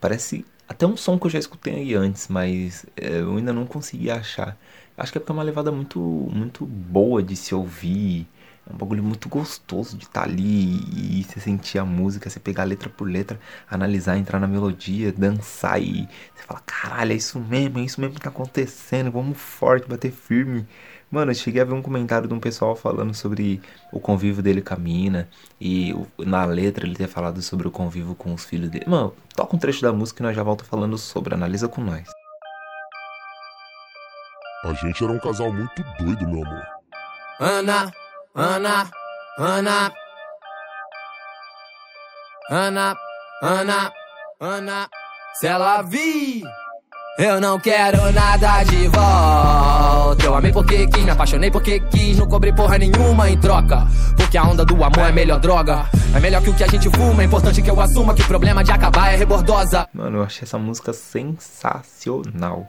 Parece 0.01 0.45
até 0.69 0.85
um 0.85 0.97
som 0.97 1.17
que 1.17 1.27
eu 1.27 1.31
já 1.31 1.39
escutei 1.39 1.77
aí 1.77 1.95
antes, 1.95 2.27
mas 2.27 2.87
é, 2.97 3.21
eu 3.21 3.37
ainda 3.37 3.53
não 3.53 3.65
consegui 3.67 4.11
achar. 4.11 4.57
Acho 4.99 5.13
que 5.13 5.19
é 5.19 5.21
porque 5.21 5.31
é 5.31 5.33
uma 5.35 5.45
levada 5.45 5.71
muito, 5.71 6.01
muito 6.01 6.67
boa 6.67 7.23
de 7.23 7.37
se 7.37 7.55
ouvir. 7.55 8.27
É 8.69 8.73
um 8.73 8.77
bagulho 8.77 9.05
muito 9.05 9.29
gostoso 9.29 9.97
de 9.97 10.05
estar 10.05 10.25
ali 10.25 11.21
e 11.21 11.23
você 11.23 11.39
sentir 11.39 11.79
a 11.79 11.85
música, 11.85 12.29
você 12.29 12.41
pegar 12.41 12.65
letra 12.65 12.89
por 12.89 13.09
letra, 13.09 13.39
analisar, 13.71 14.17
entrar 14.17 14.41
na 14.41 14.49
melodia, 14.49 15.13
dançar 15.13 15.81
e 15.81 16.09
você 16.35 16.43
fala, 16.45 16.61
caralho, 16.67 17.13
é 17.13 17.15
isso 17.15 17.39
mesmo, 17.39 17.79
é 17.79 17.83
isso 17.83 18.01
mesmo 18.01 18.15
que 18.17 18.23
tá 18.23 18.31
acontecendo, 18.31 19.13
vamos 19.13 19.39
forte, 19.39 19.87
bater 19.87 20.11
firme. 20.11 20.67
Mano, 21.15 21.31
eu 21.31 21.35
cheguei 21.37 21.63
a 21.63 21.65
ver 21.65 21.75
um 21.75 21.81
comentário 21.81 22.27
de 22.27 22.35
um 22.35 22.41
pessoal 22.41 22.75
falando 22.75 23.15
sobre 23.15 23.63
o 23.93 24.01
convívio 24.01 24.43
dele 24.43 24.61
com 24.61 24.75
a 24.75 24.77
mina 24.77 25.29
e 25.61 25.95
na 26.19 26.45
letra 26.45 26.85
ele 26.85 26.97
ter 26.97 27.07
falado 27.07 27.41
sobre 27.41 27.69
o 27.69 27.71
convívio 27.71 28.17
com 28.17 28.35
os 28.35 28.45
filhos 28.45 28.69
dele. 28.69 28.85
Mano, 28.89 29.15
toca 29.37 29.55
um 29.55 29.59
trecho 29.61 29.81
da 29.81 29.93
música 29.93 30.21
e 30.21 30.27
nós 30.27 30.35
já 30.35 30.43
volta 30.43 30.65
falando 30.65 30.99
sobre, 30.99 31.33
analisa 31.33 31.69
com 31.69 31.81
nós. 31.83 32.09
A 34.65 34.73
gente 34.73 35.05
era 35.05 35.13
um 35.13 35.21
casal 35.21 35.53
muito 35.53 35.85
doido, 36.01 36.27
meu 36.27 36.45
amor. 36.45 36.67
Ana, 37.39 37.93
Ana, 38.35 38.91
Ana. 39.39 39.93
Ana, 42.51 42.97
Ana, 43.41 43.93
Ana. 44.41 44.89
Se 45.35 45.47
ela 45.47 45.81
vir, 45.83 46.43
Eu 47.17 47.41
não 47.41 47.61
quero 47.61 48.11
nada 48.11 48.65
de 48.65 48.89
volta. 48.89 50.25
Eu 50.25 50.35
amei 50.35 50.53
porque 50.53 50.85
quis, 50.89 51.05
me 51.05 51.11
apaixonei 51.11 51.49
porque 51.49 51.79
quis. 51.79 52.19
Não 52.19 52.27
cobrei 52.27 52.53
porra 52.53 52.77
nenhuma 52.77 53.31
em 53.31 53.39
troca. 53.39 53.87
Porque 54.17 54.37
a 54.37 54.43
onda 54.43 54.65
do 54.65 54.75
amor 54.83 55.09
é 55.09 55.13
melhor 55.13 55.39
droga. 55.39 55.89
É 56.13 56.19
melhor 56.19 56.43
que 56.43 56.51
o 56.51 56.55
que 56.55 56.65
a 56.65 56.67
gente 56.67 56.91
fuma. 56.91 57.23
É 57.23 57.27
importante 57.27 57.63
que 57.63 57.71
eu 57.71 57.81
assuma 57.81 58.15
que 58.15 58.23
o 58.23 58.27
problema 58.27 58.65
de 58.65 58.73
acabar 58.73 59.13
é 59.13 59.17
rebordosa. 59.17 59.89
Mano, 59.95 60.19
eu 60.19 60.23
achei 60.25 60.43
essa 60.43 60.59
música 60.59 60.93
sensacional. 60.93 62.67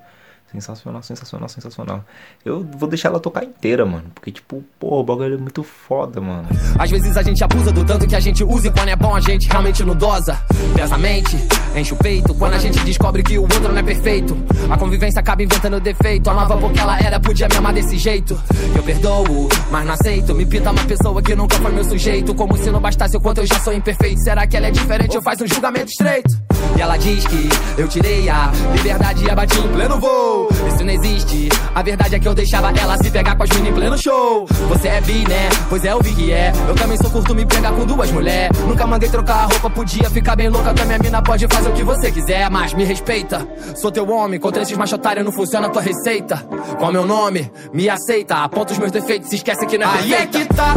Sensacional, 0.51 1.03
sensacional, 1.03 1.49
sensacional. 1.49 2.05
Eu 2.45 2.65
vou 2.77 2.87
deixar 2.87 3.09
ela 3.09 3.19
tocar 3.19 3.43
inteira, 3.43 3.85
mano. 3.85 4.05
Porque, 4.13 4.31
tipo, 4.31 4.63
pô, 4.79 4.99
o 4.99 5.03
bagulho 5.03 5.35
é 5.35 5.37
muito 5.37 5.63
foda, 5.63 6.21
mano. 6.21 6.47
Às 6.79 6.89
vezes 6.89 7.17
a 7.17 7.23
gente 7.23 7.43
abusa 7.43 7.71
do 7.71 7.83
tanto 7.83 8.07
que 8.07 8.15
a 8.15 8.19
gente 8.19 8.43
usa 8.43 8.67
e 8.67 8.71
quando 8.71 8.89
é 8.89 8.95
bom 8.95 9.15
a 9.15 9.19
gente 9.19 9.49
realmente 9.49 9.83
não 9.83 9.95
dosa. 9.95 10.39
Pesa 10.75 10.95
a 10.95 10.97
mente, 10.97 11.35
enche 11.75 11.93
o 11.93 11.97
peito 11.97 12.33
quando 12.35 12.53
a 12.53 12.59
gente 12.59 12.79
descobre 12.85 13.23
que 13.23 13.37
o 13.37 13.41
outro 13.41 13.69
não 13.69 13.77
é 13.77 13.83
perfeito. 13.83 14.37
A 14.69 14.77
convivência 14.77 15.19
acaba 15.19 15.43
inventando 15.43 15.79
defeito. 15.79 16.29
Amava 16.29 16.55
porque 16.57 16.79
ela 16.79 16.99
era, 16.99 17.19
podia 17.19 17.47
me 17.47 17.57
amar 17.57 17.73
desse 17.73 17.97
jeito. 17.97 18.39
Eu 18.75 18.83
perdoo, 18.83 19.49
mas 19.71 19.85
não 19.85 19.93
aceito. 19.93 20.33
Me 20.35 20.45
pinta 20.45 20.71
uma 20.71 20.85
pessoa 20.85 21.21
que 21.21 21.35
nunca 21.35 21.57
foi 21.57 21.71
meu 21.71 21.83
sujeito. 21.83 22.33
Como 22.33 22.55
se 22.55 22.69
não 22.71 22.79
bastasse 22.79 23.17
o 23.17 23.19
quanto 23.19 23.39
eu 23.39 23.45
já 23.45 23.59
sou 23.59 23.73
imperfeito. 23.73 24.21
Será 24.21 24.47
que 24.47 24.55
ela 24.55 24.67
é 24.67 24.71
diferente 24.71 25.17
ou 25.17 25.23
faz 25.23 25.41
um 25.41 25.47
julgamento 25.47 25.89
estreito? 25.89 26.39
E 26.77 26.81
ela 26.81 26.97
diz 26.97 27.25
que 27.25 27.49
eu 27.77 27.87
tirei 27.87 28.29
a 28.29 28.51
liberdade 28.75 29.25
e 29.25 29.29
a 29.29 29.35
bati 29.35 29.57
em 29.57 29.67
pleno 29.69 29.99
voo. 29.99 30.34
Isso 30.67 30.83
não 30.83 30.93
existe. 30.93 31.49
A 31.73 31.81
verdade 31.81 32.15
é 32.15 32.19
que 32.19 32.27
eu 32.27 32.33
deixava 32.33 32.71
ela 32.71 32.97
se 32.97 33.09
pegar 33.09 33.35
com 33.35 33.43
as 33.43 33.49
minas 33.49 33.69
em 33.69 33.73
pleno 33.73 33.97
show. 33.97 34.45
Você 34.69 34.87
é 34.87 35.01
bi, 35.01 35.27
né? 35.27 35.49
Pois 35.69 35.83
é, 35.85 35.91
eu 35.91 35.99
vi 36.01 36.13
que 36.13 36.31
é. 36.31 36.51
Eu 36.67 36.75
também 36.75 36.97
sou 36.97 37.09
curto 37.09 37.33
me 37.35 37.45
pegar 37.45 37.71
com 37.71 37.85
duas 37.85 38.11
mulheres. 38.11 38.57
Nunca 38.59 38.85
mandei 38.85 39.09
trocar 39.09 39.43
a 39.43 39.45
roupa, 39.45 39.69
podia 39.69 40.09
ficar 40.09 40.35
bem 40.35 40.49
louca. 40.49 40.73
Também 40.73 40.95
a 40.95 40.99
mina 40.99 41.21
pode 41.21 41.47
fazer 41.47 41.69
o 41.69 41.73
que 41.73 41.83
você 41.83 42.11
quiser, 42.11 42.49
mas 42.49 42.73
me 42.73 42.83
respeita. 42.83 43.47
Sou 43.75 43.91
teu 43.91 44.09
homem, 44.09 44.39
contra 44.39 44.61
esses 44.61 44.77
macho 44.77 44.95
otários 44.95 45.25
não 45.25 45.31
funciona 45.31 45.67
a 45.67 45.69
tua 45.69 45.81
receita. 45.81 46.37
Com 46.79 46.91
meu 46.91 47.05
nome, 47.05 47.51
me 47.73 47.89
aceita. 47.89 48.35
Aponta 48.37 48.73
os 48.73 48.79
meus 48.79 48.91
defeitos, 48.91 49.29
se 49.29 49.35
esquece 49.35 49.65
que 49.65 49.77
não 49.77 49.87
é 49.87 49.99
Aí 49.99 50.13
é 50.13 50.25
que 50.25 50.45
tá, 50.45 50.75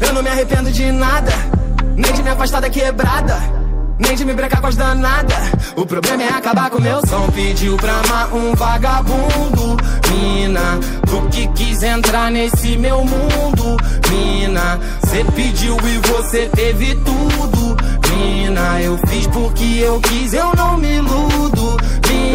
eu 0.00 0.12
não 0.12 0.22
me 0.22 0.28
arrependo 0.28 0.70
de 0.70 0.90
nada. 0.90 1.32
Nem 1.96 2.12
de 2.12 2.22
me 2.22 2.30
afastar 2.30 2.60
da 2.60 2.70
quebrada. 2.70 3.57
Nem 3.98 4.14
de 4.14 4.24
me 4.24 4.32
brecar 4.32 4.60
com 4.60 4.68
as 4.68 4.76
danadas. 4.76 5.50
O 5.76 5.84
problema 5.84 6.22
é 6.22 6.28
acabar 6.28 6.70
com 6.70 6.80
meu 6.80 7.00
som. 7.06 7.26
Pediu 7.30 7.76
pra 7.76 8.00
amar 8.00 8.32
um 8.32 8.54
vagabundo. 8.54 9.76
Mina, 10.10 10.78
tu 11.06 11.28
que 11.30 11.48
quis 11.48 11.82
entrar 11.82 12.30
nesse 12.30 12.76
meu 12.76 13.04
mundo. 13.04 13.76
Mina, 14.08 14.78
cê 15.06 15.24
pediu 15.34 15.76
e 15.76 15.98
você 16.08 16.48
teve 16.54 16.94
tudo. 16.96 17.76
Mina, 18.10 18.80
eu 18.80 18.98
fiz 19.08 19.26
porque 19.26 19.80
eu 19.80 20.00
quis, 20.00 20.32
eu 20.32 20.54
não 20.56 20.76
me 20.76 20.96
iludo. 20.96 21.47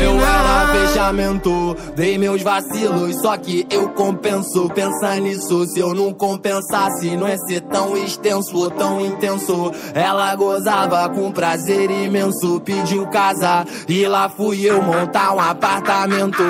Eu 0.01 0.19
era 0.19 0.73
fechamento, 0.73 1.75
dei 1.95 2.17
meus 2.17 2.41
vacilos, 2.41 3.15
só 3.21 3.37
que 3.37 3.65
eu 3.69 3.89
compenso. 3.89 4.69
Pensa 4.69 5.15
nisso, 5.15 5.65
se 5.67 5.79
eu 5.79 5.93
não 5.93 6.13
compensasse, 6.13 7.15
não 7.15 7.27
é 7.27 7.37
ser 7.37 7.61
tão 7.61 7.95
extenso 7.97 8.57
ou 8.57 8.69
tão 8.69 8.99
intenso. 9.05 9.71
Ela 9.93 10.35
gozava 10.35 11.07
com 11.09 11.31
prazer 11.31 11.89
imenso, 11.89 12.59
pediu 12.61 13.07
casa 13.07 13.65
e 13.87 14.05
lá 14.07 14.29
fui 14.29 14.65
eu 14.65 14.81
montar 14.81 15.33
um 15.33 15.39
apartamento. 15.39 16.43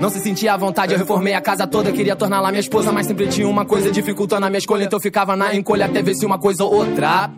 Não 0.00 0.08
se 0.10 0.20
sentia 0.20 0.54
à 0.54 0.56
vontade, 0.56 0.92
eu 0.92 0.98
reformei 0.98 1.34
a 1.34 1.40
casa 1.40 1.66
toda, 1.66 1.92
queria 1.92 2.16
torná-la 2.16 2.50
minha 2.50 2.60
esposa, 2.60 2.92
mas 2.92 3.06
sempre 3.06 3.26
tinha 3.28 3.48
uma 3.48 3.64
coisa 3.64 3.90
dificultando 3.90 4.46
a 4.46 4.50
minha 4.50 4.58
escolha, 4.58 4.84
então 4.84 4.98
eu 4.98 5.02
ficava 5.02 5.36
na 5.36 5.54
encolha 5.54 5.86
até 5.86 6.02
ver 6.02 6.14
se 6.14 6.24
uma 6.24 6.38
coisa 6.38 6.64
ou 6.64 6.74
outra. 6.74 7.30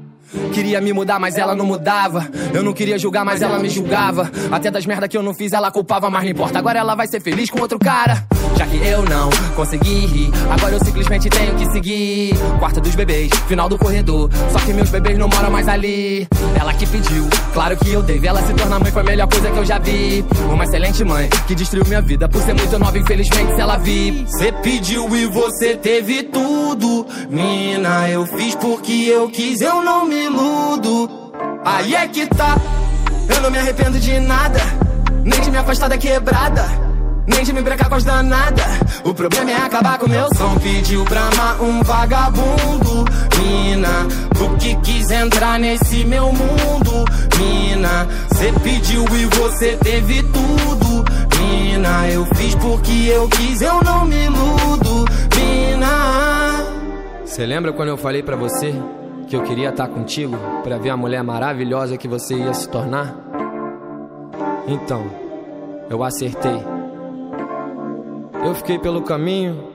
Queria 0.52 0.80
me 0.80 0.92
mudar, 0.92 1.18
mas 1.18 1.36
ela 1.36 1.54
não 1.54 1.64
mudava. 1.64 2.26
Eu 2.52 2.62
não 2.62 2.72
queria 2.72 2.98
julgar, 2.98 3.24
mas 3.24 3.42
ela 3.42 3.58
me 3.58 3.68
julgava. 3.68 4.30
Até 4.50 4.70
das 4.70 4.86
merdas 4.86 5.08
que 5.08 5.16
eu 5.16 5.22
não 5.22 5.34
fiz, 5.34 5.52
ela 5.52 5.70
culpava, 5.70 6.10
mas 6.10 6.24
não 6.24 6.30
importa. 6.30 6.58
Agora 6.58 6.78
ela 6.78 6.94
vai 6.94 7.06
ser 7.06 7.20
feliz 7.20 7.50
com 7.50 7.60
outro 7.60 7.78
cara. 7.78 8.26
Já 8.56 8.66
que 8.66 8.76
eu 8.78 9.02
não 9.02 9.28
consegui 9.54 10.06
rir, 10.06 10.30
agora 10.50 10.74
eu 10.74 10.84
simplesmente 10.84 11.28
tenho 11.28 11.54
que 11.56 11.66
seguir. 11.72 12.34
Quarto 12.58 12.80
dos 12.80 12.94
bebês, 12.94 13.30
final 13.46 13.68
do 13.68 13.78
corredor. 13.78 14.30
Só 14.50 14.58
que 14.60 14.72
meus 14.72 14.88
bebês 14.88 15.18
não 15.18 15.28
moram 15.28 15.50
mais 15.50 15.68
ali. 15.68 16.26
Ela 16.58 16.72
que 16.72 16.86
pediu, 16.86 17.28
claro 17.52 17.76
que 17.76 17.92
eu 17.92 18.02
dei. 18.02 18.20
Ela 18.26 18.42
se 18.42 18.54
tornar 18.54 18.80
mãe 18.80 18.90
foi 18.90 19.02
a 19.02 19.04
melhor 19.04 19.28
coisa 19.28 19.50
que 19.50 19.58
eu 19.58 19.64
já 19.64 19.78
vi. 19.78 20.24
Uma 20.50 20.64
excelente 20.64 21.04
mãe 21.04 21.28
que 21.46 21.54
destruiu 21.54 21.84
minha 21.86 22.00
vida 22.00 22.28
por 22.28 22.42
ser 22.42 22.54
muito 22.54 22.78
nova, 22.78 22.98
infelizmente, 22.98 23.54
se 23.54 23.60
ela 23.60 23.76
vi. 23.76 24.24
Cê 24.38 24.50
pediu 24.52 25.14
e 25.14 25.26
você 25.26 25.76
teve 25.76 26.22
tudo. 26.24 27.06
Mina, 27.28 28.08
eu 28.08 28.26
fiz 28.26 28.54
porque 28.54 28.92
eu 28.92 29.28
quis, 29.28 29.60
eu 29.60 29.82
não 29.82 30.06
me 30.06 30.15
iludo. 30.24 31.32
Aí 31.64 31.94
é 31.94 32.06
que 32.08 32.26
tá, 32.26 32.56
eu 33.28 33.40
não 33.42 33.50
me 33.50 33.58
arrependo 33.58 33.98
de 33.98 34.18
nada. 34.20 34.60
Nem 35.24 35.40
de 35.40 35.50
me 35.50 35.58
afastar 35.58 35.88
da 35.88 35.98
quebrada. 35.98 36.64
Nem 37.26 37.42
de 37.42 37.52
me 37.52 37.60
brecar 37.60 37.88
com 37.88 37.96
as 37.96 38.04
danadas. 38.04 38.64
O 39.04 39.12
problema 39.12 39.50
é 39.50 39.56
acabar 39.56 39.98
com 39.98 40.08
meu 40.08 40.28
som. 40.36 40.54
Pediu 40.56 41.04
pra 41.04 41.22
amar 41.28 41.60
um 41.60 41.82
vagabundo. 41.82 43.04
Mina, 43.40 44.06
tu 44.32 44.56
que 44.56 44.76
quis 44.76 45.10
entrar 45.10 45.58
nesse 45.58 46.04
meu 46.04 46.32
mundo. 46.32 47.04
Mina, 47.36 48.06
cê 48.32 48.52
pediu 48.62 49.04
e 49.16 49.26
você 49.36 49.76
teve 49.76 50.22
tudo. 50.22 51.04
Mina, 51.40 52.08
eu 52.08 52.24
fiz 52.36 52.54
porque 52.54 53.08
eu 53.08 53.28
quis, 53.28 53.60
eu 53.60 53.82
não 53.82 54.04
me 54.04 54.26
iludo. 54.26 55.04
Mina. 55.34 56.64
Você 57.24 57.44
lembra 57.44 57.72
quando 57.72 57.88
eu 57.88 57.96
falei 57.96 58.22
pra 58.22 58.36
você 58.36 58.72
que 59.26 59.34
eu 59.34 59.42
queria 59.42 59.70
estar 59.70 59.88
contigo 59.88 60.36
pra 60.62 60.78
ver 60.78 60.90
a 60.90 60.96
mulher 60.96 61.22
maravilhosa 61.22 61.96
que 61.96 62.06
você 62.06 62.34
ia 62.34 62.54
se 62.54 62.68
tornar? 62.68 63.14
Então, 64.68 65.04
eu 65.90 66.02
acertei. 66.02 66.62
Eu 68.44 68.54
fiquei 68.54 68.78
pelo 68.78 69.02
caminho, 69.02 69.72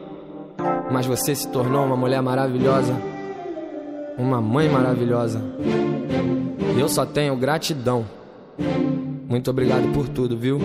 mas 0.92 1.06
você 1.06 1.36
se 1.36 1.48
tornou 1.48 1.86
uma 1.86 1.98
mulher 1.98 2.22
maravilhosa, 2.22 2.94
uma 4.18 4.42
mãe 4.42 4.70
maravilhosa. 4.70 5.42
E 6.76 6.80
eu 6.80 6.88
só 6.88 7.06
tenho 7.06 7.36
gratidão. 7.36 8.06
Muito 9.28 9.50
obrigado 9.50 9.92
por 9.94 10.08
tudo, 10.08 10.38
viu? 10.38 10.60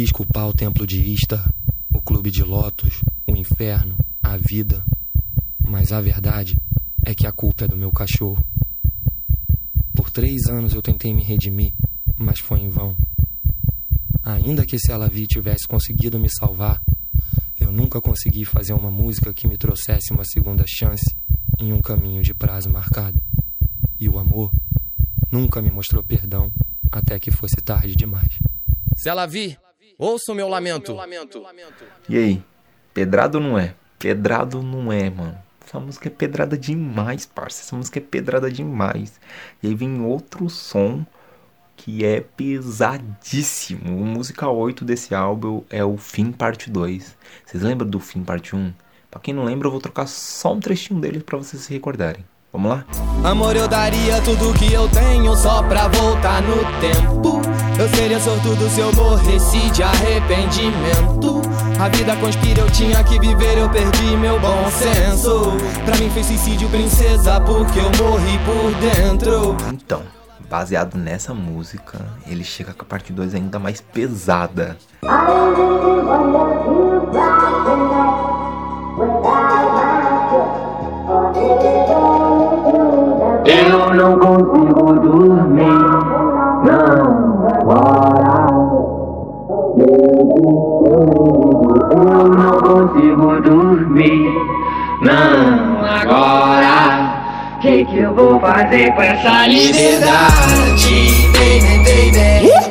Quis 0.00 0.12
culpar 0.12 0.48
o 0.48 0.54
templo 0.54 0.86
de 0.86 0.98
Ista, 1.12 1.54
o 1.90 2.00
clube 2.00 2.30
de 2.30 2.42
Lotus, 2.42 3.02
o 3.26 3.36
inferno, 3.36 3.98
a 4.22 4.34
vida. 4.38 4.82
Mas 5.62 5.92
a 5.92 6.00
verdade 6.00 6.56
é 7.04 7.14
que 7.14 7.26
a 7.26 7.32
culpa 7.32 7.66
é 7.66 7.68
do 7.68 7.76
meu 7.76 7.92
cachorro. 7.92 8.42
Por 9.94 10.08
três 10.10 10.46
anos 10.46 10.72
eu 10.72 10.80
tentei 10.80 11.12
me 11.12 11.22
redimir, 11.22 11.74
mas 12.18 12.40
foi 12.40 12.60
em 12.60 12.70
vão. 12.70 12.96
Ainda 14.24 14.64
que 14.64 14.78
se 14.78 14.90
Alavi 14.90 15.26
tivesse 15.26 15.68
conseguido 15.68 16.18
me 16.18 16.30
salvar, 16.30 16.82
eu 17.58 17.70
nunca 17.70 18.00
consegui 18.00 18.46
fazer 18.46 18.72
uma 18.72 18.90
música 18.90 19.34
que 19.34 19.46
me 19.46 19.58
trouxesse 19.58 20.14
uma 20.14 20.24
segunda 20.24 20.64
chance 20.66 21.14
em 21.58 21.74
um 21.74 21.82
caminho 21.82 22.22
de 22.22 22.32
prazo 22.32 22.70
marcado. 22.70 23.20
E 23.98 24.08
o 24.08 24.18
amor 24.18 24.50
nunca 25.30 25.60
me 25.60 25.70
mostrou 25.70 26.02
perdão 26.02 26.50
até 26.90 27.18
que 27.18 27.30
fosse 27.30 27.56
tarde 27.56 27.94
demais. 27.94 28.38
Se 28.96 29.10
ela 29.10 29.26
vi, 29.26 29.58
ouça 30.00 30.32
o 30.32 30.34
meu 30.34 30.48
lamento. 30.48 30.94
E 32.08 32.16
aí? 32.16 32.42
Pedrado 32.94 33.38
não 33.38 33.58
é? 33.58 33.74
Pedrado 33.98 34.62
não 34.62 34.90
é, 34.90 35.10
mano. 35.10 35.38
Essa 35.64 35.78
música 35.78 36.08
é 36.08 36.10
pedrada 36.10 36.56
demais, 36.58 37.26
parça. 37.26 37.62
Essa 37.62 37.76
música 37.76 37.98
é 37.98 38.02
pedrada 38.02 38.50
demais. 38.50 39.20
E 39.62 39.68
aí 39.68 39.74
vem 39.74 40.00
outro 40.00 40.48
som 40.48 41.04
que 41.76 42.04
é 42.04 42.20
pesadíssimo. 42.20 43.96
O 43.96 44.04
música 44.04 44.48
8 44.48 44.84
desse 44.84 45.14
álbum 45.14 45.62
é 45.70 45.84
o 45.84 45.96
Fim 45.96 46.32
Parte 46.32 46.70
2. 46.70 47.16
Vocês 47.46 47.62
lembram 47.62 47.88
do 47.88 48.00
Fim 48.00 48.24
Parte 48.24 48.56
1? 48.56 48.72
Pra 49.10 49.20
quem 49.20 49.32
não 49.32 49.44
lembra, 49.44 49.68
eu 49.68 49.72
vou 49.72 49.80
trocar 49.80 50.06
só 50.06 50.52
um 50.54 50.60
trechinho 50.60 51.00
dele 51.00 51.20
pra 51.20 51.38
vocês 51.38 51.62
se 51.62 51.72
recordarem. 51.72 52.24
Vamos 52.52 52.70
lá? 52.70 52.84
Amor, 53.22 53.54
eu 53.54 53.68
daria 53.68 54.20
tudo 54.22 54.52
que 54.54 54.72
eu 54.72 54.88
tenho 54.88 55.36
só 55.36 55.62
pra 55.62 55.86
voltar 55.86 56.42
no 56.42 56.56
tempo. 56.80 57.40
Eu 57.78 57.88
seria 57.90 58.18
sortudo 58.18 58.68
se 58.68 58.80
eu 58.80 58.92
morresse 58.92 59.70
de 59.70 59.82
arrependimento. 59.82 61.42
A 61.80 61.88
vida 61.88 62.16
conspira, 62.16 62.62
eu 62.62 62.70
tinha 62.70 63.02
que 63.04 63.18
viver, 63.20 63.56
eu 63.56 63.70
perdi 63.70 64.16
meu 64.16 64.38
bom 64.40 64.68
senso. 64.70 65.52
Pra 65.84 65.96
mim 65.96 66.10
foi 66.10 66.24
suicídio, 66.24 66.68
princesa, 66.68 67.40
porque 67.40 67.78
eu 67.78 67.90
morri 68.04 68.38
por 68.44 68.74
dentro. 68.80 69.56
Então, 69.72 70.02
baseado 70.50 70.96
nessa 70.96 71.32
música, 71.32 72.04
ele 72.26 72.42
chega 72.42 72.74
com 72.74 72.82
a 72.82 72.86
parte 72.86 73.12
2 73.12 73.34
ainda 73.34 73.60
mais 73.60 73.80
pesada. 73.80 74.76
Eu 83.50 83.94
não 83.94 84.16
consigo 84.16 84.92
dormir, 85.00 85.66
não 86.64 87.48
agora. 87.48 88.46
Eu 89.76 89.88
não 92.28 92.60
consigo 92.60 93.40
dormir, 93.40 94.30
não 95.02 95.84
agora. 95.84 96.78
Que 97.60 97.84
que 97.86 97.98
eu 97.98 98.14
vou 98.14 98.38
fazer 98.38 98.94
com 98.94 99.02
essa? 99.02 99.48
Liberdade, 99.48 101.28
baby, 101.32 101.78
baby. 101.84 102.69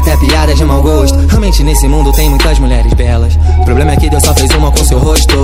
Até 0.00 0.16
piada 0.16 0.54
de 0.54 0.64
mau 0.64 0.82
gosto. 0.82 1.16
Realmente 1.28 1.62
nesse 1.62 1.86
mundo 1.86 2.10
tem 2.12 2.28
muitas 2.28 2.58
mulheres 2.58 2.92
belas. 2.94 3.38
O 3.60 3.64
problema 3.64 3.92
é 3.92 3.96
que 3.96 4.08
Deus 4.08 4.22
só 4.22 4.34
fez 4.34 4.50
uma 4.52 4.70
com 4.70 4.84
seu 4.84 4.98
rosto. 4.98 5.34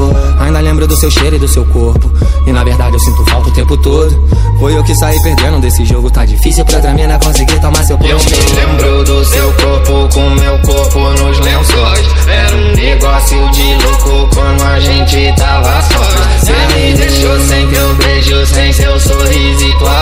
Ainda 0.40 0.60
lembro 0.60 0.86
do 0.86 0.96
seu 0.96 1.10
cheiro 1.10 1.36
e 1.36 1.38
do 1.38 1.46
seu 1.46 1.64
corpo. 1.66 2.10
E 2.46 2.52
na 2.52 2.64
verdade 2.64 2.94
eu 2.94 3.00
sinto 3.00 3.25
falta 3.26 3.48
o 3.48 3.52
tempo 3.52 3.76
todo. 3.76 4.28
Foi 4.58 4.75
eu 4.76 4.82
que 4.82 4.94
saí 4.94 5.20
perdendo 5.22 5.60
desse 5.60 5.84
jogo. 5.84 6.10
Tá 6.10 6.25
difícil 6.25 6.64
pra 6.64 6.76
outra 6.76 6.92
mina 6.92 7.18
conseguir 7.18 7.60
tomar 7.60 7.84
seu 7.84 7.98
Eu 8.02 8.16
posto. 8.16 8.30
me 8.30 8.60
lembro 8.60 9.04
do 9.04 9.25
seu 9.25 9.52
corpo 9.52 10.14
com 10.14 10.30
meu 10.30 10.58
corpo 10.60 10.98
nos 11.22 11.38
lençóis. 11.40 12.06
Era 12.26 12.56
um 12.56 12.72
negócio 12.75 13.50
de 13.50 13.75
louco 13.84 14.34
quando 14.34 14.62
a 14.62 14.80
gente 14.80 15.34
tava 15.36 15.82
sós. 15.82 16.44
Cê 16.44 16.52
me 16.75 16.94
deixou 16.94 17.38
sem 17.40 17.66
teu 17.68 17.94
beijo, 17.96 18.46
sem 18.46 18.72
seu 18.72 18.98
sorriso 18.98 19.64
e 19.64 19.78
tua 19.78 19.95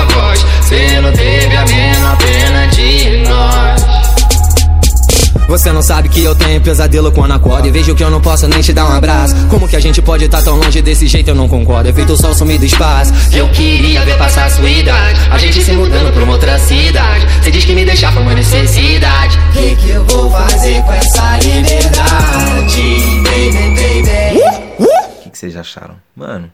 Você 5.54 5.70
não 5.70 5.82
sabe 5.82 6.08
que 6.08 6.20
eu 6.20 6.34
tenho 6.34 6.60
pesadelo 6.60 7.12
quando 7.12 7.30
acordo 7.30 7.68
E 7.68 7.70
vejo 7.70 7.94
que 7.94 8.02
eu 8.02 8.10
não 8.10 8.20
posso 8.20 8.48
nem 8.48 8.60
te 8.60 8.72
dar 8.72 8.86
um 8.86 8.92
abraço 8.92 9.36
Como 9.48 9.68
que 9.68 9.76
a 9.76 9.80
gente 9.80 10.02
pode 10.02 10.24
estar 10.24 10.42
tão 10.42 10.56
longe 10.56 10.82
desse 10.82 11.06
jeito? 11.06 11.28
Eu 11.28 11.34
não 11.36 11.48
concordo 11.48 11.88
É 11.88 11.92
feito 11.92 12.12
o 12.12 12.16
sol 12.16 12.34
sumir 12.34 12.58
do 12.58 12.64
espaço 12.64 13.12
Eu 13.32 13.48
queria 13.50 14.04
ver 14.04 14.18
passar 14.18 14.46
a 14.46 14.50
sua 14.50 14.68
idade. 14.68 15.20
A 15.30 15.38
gente 15.38 15.62
se 15.62 15.70
mudando 15.72 16.12
pra 16.12 16.24
uma 16.24 16.32
outra 16.32 16.58
cidade. 16.58 17.24
Cê 17.44 17.52
diz 17.52 17.64
que 17.64 17.72
me 17.72 17.84
deixar 17.84 18.12
foi 18.12 18.22
uma 18.22 18.34
necessidade. 18.34 19.38
Que 19.52 19.76
que 19.76 19.90
eu 19.90 20.04
vou 20.06 20.28
fazer 20.28 20.82
com 20.82 20.92
essa 20.92 21.38
liberdade? 21.38 22.82
Baby, 23.22 23.76
baby. 23.76 24.40
O 24.80 25.22
que, 25.22 25.30
que 25.30 25.38
vocês 25.38 25.56
acharam? 25.56 25.94
Mano, 26.16 26.50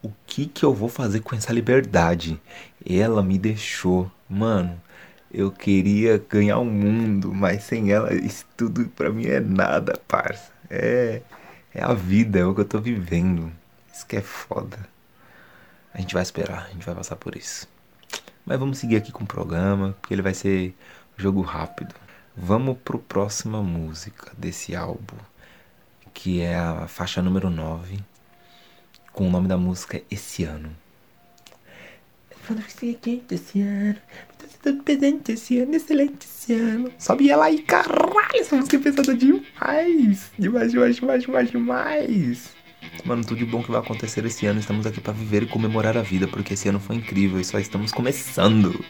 o 0.00 0.12
que 0.28 0.46
que 0.46 0.64
eu 0.64 0.72
vou 0.72 0.88
fazer 0.88 1.18
com 1.20 1.34
essa 1.34 1.52
liberdade? 1.52 2.40
Ela 2.88 3.20
me 3.20 3.36
deixou. 3.36 4.08
Mano, 4.30 4.80
eu 5.34 5.50
queria 5.50 6.24
ganhar 6.28 6.58
o 6.58 6.64
mundo, 6.64 7.34
mas 7.34 7.64
sem 7.64 7.90
ela 7.90 8.14
isso 8.14 8.46
tudo 8.56 8.88
pra 8.90 9.10
mim 9.10 9.26
é 9.26 9.40
nada, 9.40 10.00
parça. 10.06 10.52
É, 10.70 11.22
é 11.74 11.82
a 11.82 11.92
vida, 11.92 12.38
é 12.38 12.44
o 12.44 12.54
que 12.54 12.60
eu 12.60 12.64
tô 12.64 12.80
vivendo. 12.80 13.52
Isso 13.92 14.06
que 14.06 14.16
é 14.16 14.20
foda. 14.20 14.78
A 15.92 16.00
gente 16.00 16.14
vai 16.14 16.22
esperar, 16.22 16.66
a 16.66 16.70
gente 16.70 16.86
vai 16.86 16.94
passar 16.94 17.16
por 17.16 17.36
isso. 17.36 17.68
Mas 18.46 18.58
vamos 18.58 18.78
seguir 18.78 18.96
aqui 18.96 19.10
com 19.10 19.24
o 19.24 19.26
programa, 19.26 19.96
porque 20.00 20.14
ele 20.14 20.22
vai 20.22 20.34
ser 20.34 20.74
jogo 21.16 21.40
rápido. 21.42 21.94
Vamos 22.36 22.78
pro 22.84 22.98
próxima 22.98 23.62
música 23.62 24.32
desse 24.38 24.76
álbum, 24.76 25.16
que 26.12 26.40
é 26.40 26.56
a 26.56 26.86
faixa 26.86 27.22
número 27.22 27.50
9, 27.50 27.98
com 29.12 29.26
o 29.26 29.30
nome 29.30 29.48
da 29.48 29.56
música 29.56 30.00
Esse 30.10 30.44
Ano. 30.44 30.74
Você 32.46 32.90
é 32.90 32.94
quente 32.94 33.36
esse 33.36 33.62
ano, 33.62 33.96
presente 34.72 35.32
esse 35.32 35.58
ano, 35.58 35.74
excelente 35.74 36.26
esse 36.26 36.54
ano. 36.54 36.90
Sobe 36.98 37.30
ela 37.30 37.46
aí, 37.46 37.58
caralho, 37.62 38.14
essa 38.34 38.56
música 38.56 38.76
é 38.76 38.80
pesada 38.80 39.14
demais. 39.14 40.32
Demais, 40.38 40.72
demais, 40.72 40.96
demais, 40.96 41.22
demais, 41.22 41.50
demais. 41.50 42.50
Mano, 43.04 43.24
tudo 43.24 43.38
de 43.38 43.44
bom 43.44 43.62
que 43.62 43.70
vai 43.70 43.80
acontecer 43.80 44.24
esse 44.24 44.46
ano. 44.46 44.60
Estamos 44.60 44.86
aqui 44.86 45.00
pra 45.00 45.12
viver 45.12 45.42
e 45.42 45.46
comemorar 45.46 45.96
a 45.96 46.02
vida, 46.02 46.26
porque 46.26 46.54
esse 46.54 46.68
ano 46.68 46.80
foi 46.80 46.96
incrível 46.96 47.40
e 47.40 47.44
só 47.44 47.58
estamos 47.58 47.92
começando. 47.92 48.84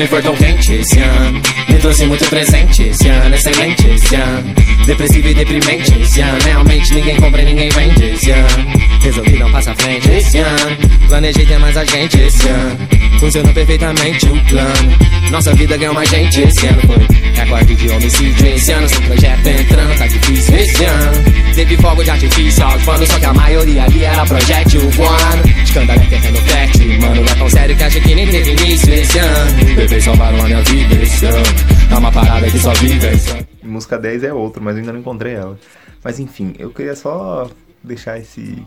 Nem 0.00 0.08
foi 0.08 0.22
tão 0.22 0.34
quente 0.34 0.72
esse 0.72 0.98
ano. 0.98 1.42
Me 1.68 1.78
trouxe 1.78 2.06
muito 2.06 2.24
presente 2.30 2.84
esse 2.84 3.06
ano 3.06 3.34
Excelente 3.34 3.86
esse 3.86 4.14
ano. 4.14 4.54
Depressivo 4.86 5.28
e 5.28 5.34
deprimente 5.34 6.00
esse 6.00 6.22
ano. 6.22 6.38
Realmente 6.42 6.94
ninguém 6.94 7.16
compra 7.16 7.42
e 7.42 7.44
ninguém 7.44 7.68
vende 7.68 8.04
esse 8.06 8.30
ano 8.30 8.79
Resolvi 9.00 9.38
não 9.38 9.50
passar 9.50 9.74
frente 9.76 10.10
esse 10.10 10.38
ano. 10.38 10.76
Planejei 11.08 11.46
ter 11.46 11.58
mais 11.58 11.76
a 11.76 11.84
gente 11.84 12.20
esse 12.20 12.48
ano. 12.48 12.88
Funcionou 13.18 13.52
perfeitamente 13.52 14.26
o 14.26 14.44
plano. 14.44 14.98
Nossa 15.30 15.54
vida 15.54 15.76
ganhou 15.76 15.94
mais 15.94 16.08
gente 16.08 16.42
esse 16.42 16.66
ano. 16.66 16.80
Foi 16.82 16.98
recorde 17.34 17.74
de 17.74 17.88
homicídio 17.88 18.46
esse 18.46 18.72
ano. 18.72 18.88
Sem 18.88 19.00
projeto 19.02 19.46
entrando, 19.46 19.98
tá 19.98 20.06
difícil 20.06 20.56
esse 20.56 20.84
ano. 20.84 21.24
Teve 21.54 21.76
fogo 21.78 22.02
de 22.02 22.10
artifício 22.10 22.64
aos 22.64 22.82
Só 22.82 23.18
que 23.18 23.24
a 23.24 23.34
maioria 23.34 23.84
ali 23.84 24.04
era 24.04 24.24
projétil 24.26 24.90
voando. 24.90 25.48
Escândalo 25.64 26.00
é 26.00 26.06
terreno 26.06 26.36
fértil 26.38 27.00
Mano, 27.00 27.22
é 27.22 27.34
tão 27.34 27.48
sério 27.48 27.76
que 27.76 27.82
acha 27.82 28.00
que 28.00 28.14
nem 28.14 28.26
teve 28.26 28.50
início 28.52 28.94
esse 28.94 29.18
ano. 29.18 29.74
Bebês 29.74 30.04
salvaram 30.04 30.40
a 30.40 30.44
minha 30.44 30.62
vida 30.62 31.02
esse 31.02 31.24
ano. 31.26 31.42
É 31.90 31.94
uma 31.94 32.12
parada 32.12 32.50
que 32.50 32.58
só 32.58 32.72
vive 32.74 33.06
esse 33.06 33.30
ano. 33.30 33.46
Música 33.62 33.98
10 33.98 34.24
é 34.24 34.32
outra, 34.32 34.62
mas 34.62 34.74
eu 34.74 34.80
ainda 34.80 34.92
não 34.92 35.00
encontrei 35.00 35.34
ela. 35.34 35.58
Mas 36.04 36.18
enfim, 36.18 36.54
eu 36.58 36.70
queria 36.70 36.94
só 36.94 37.48
deixar 37.82 38.18
esse 38.18 38.62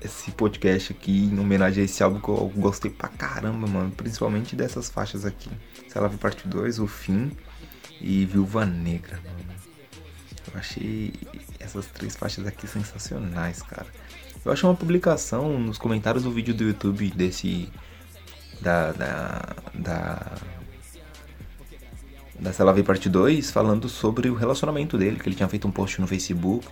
esse 0.00 0.30
podcast 0.32 0.92
aqui 0.92 1.24
em 1.24 1.38
homenagem 1.38 1.82
a 1.82 1.84
esse 1.84 2.02
álbum 2.02 2.20
que 2.20 2.28
eu 2.28 2.52
gostei 2.56 2.90
pra 2.90 3.08
caramba, 3.08 3.66
mano. 3.66 3.90
Principalmente 3.90 4.54
dessas 4.54 4.88
faixas 4.88 5.24
aqui. 5.24 5.50
Ela 5.94 6.08
parte 6.10 6.46
2, 6.46 6.78
O 6.78 6.86
Fim 6.86 7.32
e 8.00 8.24
Viúva 8.24 8.64
Negra, 8.64 9.16
mano. 9.24 9.58
Eu 10.52 10.58
achei 10.58 11.12
essas 11.58 11.86
três 11.86 12.16
faixas 12.16 12.46
aqui 12.46 12.66
sensacionais, 12.66 13.62
cara. 13.62 13.86
Eu 14.44 14.52
achei 14.52 14.68
uma 14.68 14.76
publicação 14.76 15.58
nos 15.58 15.78
comentários 15.78 16.24
do 16.24 16.30
vídeo 16.30 16.54
do 16.54 16.64
YouTube 16.64 17.10
desse. 17.10 17.70
Da. 18.60 18.92
Da. 18.92 19.56
Da. 19.74 20.32
Da 22.40 22.52
Se 22.52 22.62
Ela 22.62 22.72
Vê 22.72 22.82
Parte 22.82 23.08
2, 23.08 23.50
falando 23.50 23.88
sobre 23.88 24.28
o 24.30 24.34
relacionamento 24.34 24.96
dele, 24.96 25.18
que 25.18 25.28
ele 25.28 25.34
tinha 25.34 25.48
feito 25.48 25.66
um 25.66 25.70
post 25.70 26.00
no 26.00 26.06
Facebook 26.06 26.66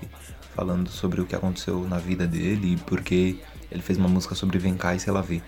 falando 0.54 0.88
sobre 0.88 1.20
o 1.20 1.26
que 1.26 1.34
aconteceu 1.36 1.86
na 1.86 1.98
vida 1.98 2.26
dele 2.26 2.74
e 2.74 2.76
porque 2.78 3.38
ele 3.70 3.82
fez 3.82 3.98
uma 3.98 4.08
música 4.08 4.34
sobre 4.34 4.58
Vem 4.58 4.74
cá 4.76 4.94
e 4.94 5.00
Se 5.00 5.08
Ela 5.08 5.20
Vê. 5.22 5.42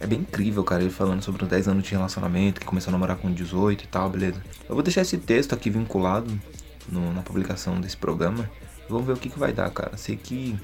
É 0.00 0.06
bem 0.06 0.20
incrível, 0.20 0.64
cara, 0.64 0.82
ele 0.82 0.90
falando 0.90 1.22
sobre 1.22 1.44
os 1.44 1.48
10 1.48 1.68
anos 1.68 1.84
de 1.84 1.92
relacionamento, 1.92 2.58
que 2.60 2.66
começou 2.66 2.90
a 2.90 2.92
namorar 2.92 3.16
com 3.18 3.30
18 3.32 3.84
e 3.84 3.86
tal, 3.86 4.10
beleza. 4.10 4.42
Eu 4.68 4.74
vou 4.74 4.82
deixar 4.82 5.02
esse 5.02 5.16
texto 5.16 5.52
aqui 5.54 5.70
vinculado 5.70 6.28
no- 6.88 7.12
na 7.12 7.22
publicação 7.22 7.80
desse 7.80 7.96
programa. 7.96 8.50
Vamos 8.88 9.06
ver 9.06 9.12
o 9.12 9.16
que, 9.16 9.28
que 9.28 9.38
vai 9.38 9.52
dar, 9.52 9.70
cara. 9.70 9.96
Sei 9.96 10.16
que 10.16 10.58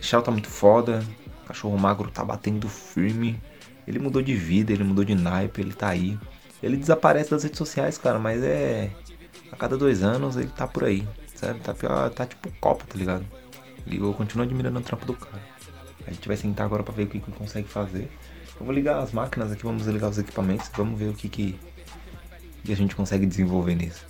Shao 0.00 0.22
tá 0.22 0.30
muito 0.30 0.48
foda, 0.48 1.04
Cachorro 1.46 1.76
Magro 1.76 2.10
tá 2.10 2.24
batendo 2.24 2.68
firme. 2.70 3.38
Ele 3.86 3.98
mudou 3.98 4.22
de 4.22 4.34
vida, 4.34 4.72
ele 4.72 4.84
mudou 4.84 5.04
de 5.04 5.14
naipe, 5.14 5.60
ele 5.60 5.74
tá 5.74 5.88
aí. 5.88 6.18
Ele 6.62 6.76
desaparece 6.76 7.30
das 7.30 7.44
redes 7.44 7.58
sociais, 7.58 7.98
cara, 7.98 8.18
mas 8.18 8.42
é. 8.42 8.90
A 9.50 9.56
cada 9.56 9.76
dois 9.76 10.02
anos 10.02 10.36
ele 10.36 10.48
tá 10.48 10.66
por 10.66 10.84
aí, 10.84 11.06
sabe? 11.34 11.60
Tá, 11.60 11.72
pior, 11.72 12.10
tá 12.10 12.26
tipo 12.26 12.50
copo, 12.60 12.86
tá 12.86 12.98
ligado? 12.98 13.24
E 13.86 13.96
eu 13.96 14.12
continuo 14.12 14.44
admirando 14.44 14.78
o 14.78 14.82
trampo 14.82 15.06
do 15.06 15.14
cara. 15.14 15.42
A 16.06 16.10
gente 16.10 16.26
vai 16.28 16.36
sentar 16.36 16.66
agora 16.66 16.82
pra 16.82 16.92
ver 16.92 17.04
o 17.04 17.06
que, 17.06 17.18
que 17.18 17.30
ele 17.30 17.36
consegue 17.36 17.68
fazer. 17.68 18.10
Eu 18.58 18.66
vou 18.66 18.74
ligar 18.74 18.98
as 18.98 19.12
máquinas 19.12 19.52
aqui, 19.52 19.62
vamos 19.62 19.86
ligar 19.86 20.08
os 20.08 20.18
equipamentos, 20.18 20.70
vamos 20.74 20.98
ver 20.98 21.08
o 21.08 21.14
que, 21.14 21.28
que, 21.28 21.58
que 22.64 22.72
a 22.72 22.76
gente 22.76 22.94
consegue 22.94 23.24
desenvolver 23.24 23.74
nisso. 23.74 24.04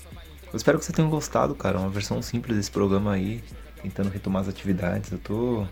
Eu 0.52 0.56
espero 0.56 0.78
que 0.78 0.84
você 0.84 0.92
tenha 0.92 1.06
gostado, 1.08 1.54
cara. 1.54 1.78
Uma 1.78 1.90
versão 1.90 2.22
simples 2.22 2.56
desse 2.56 2.70
programa 2.70 3.12
aí, 3.12 3.42
tentando 3.82 4.08
retomar 4.08 4.42
as 4.42 4.48
atividades. 4.48 5.12
Eu 5.12 5.18
tô. 5.18 5.66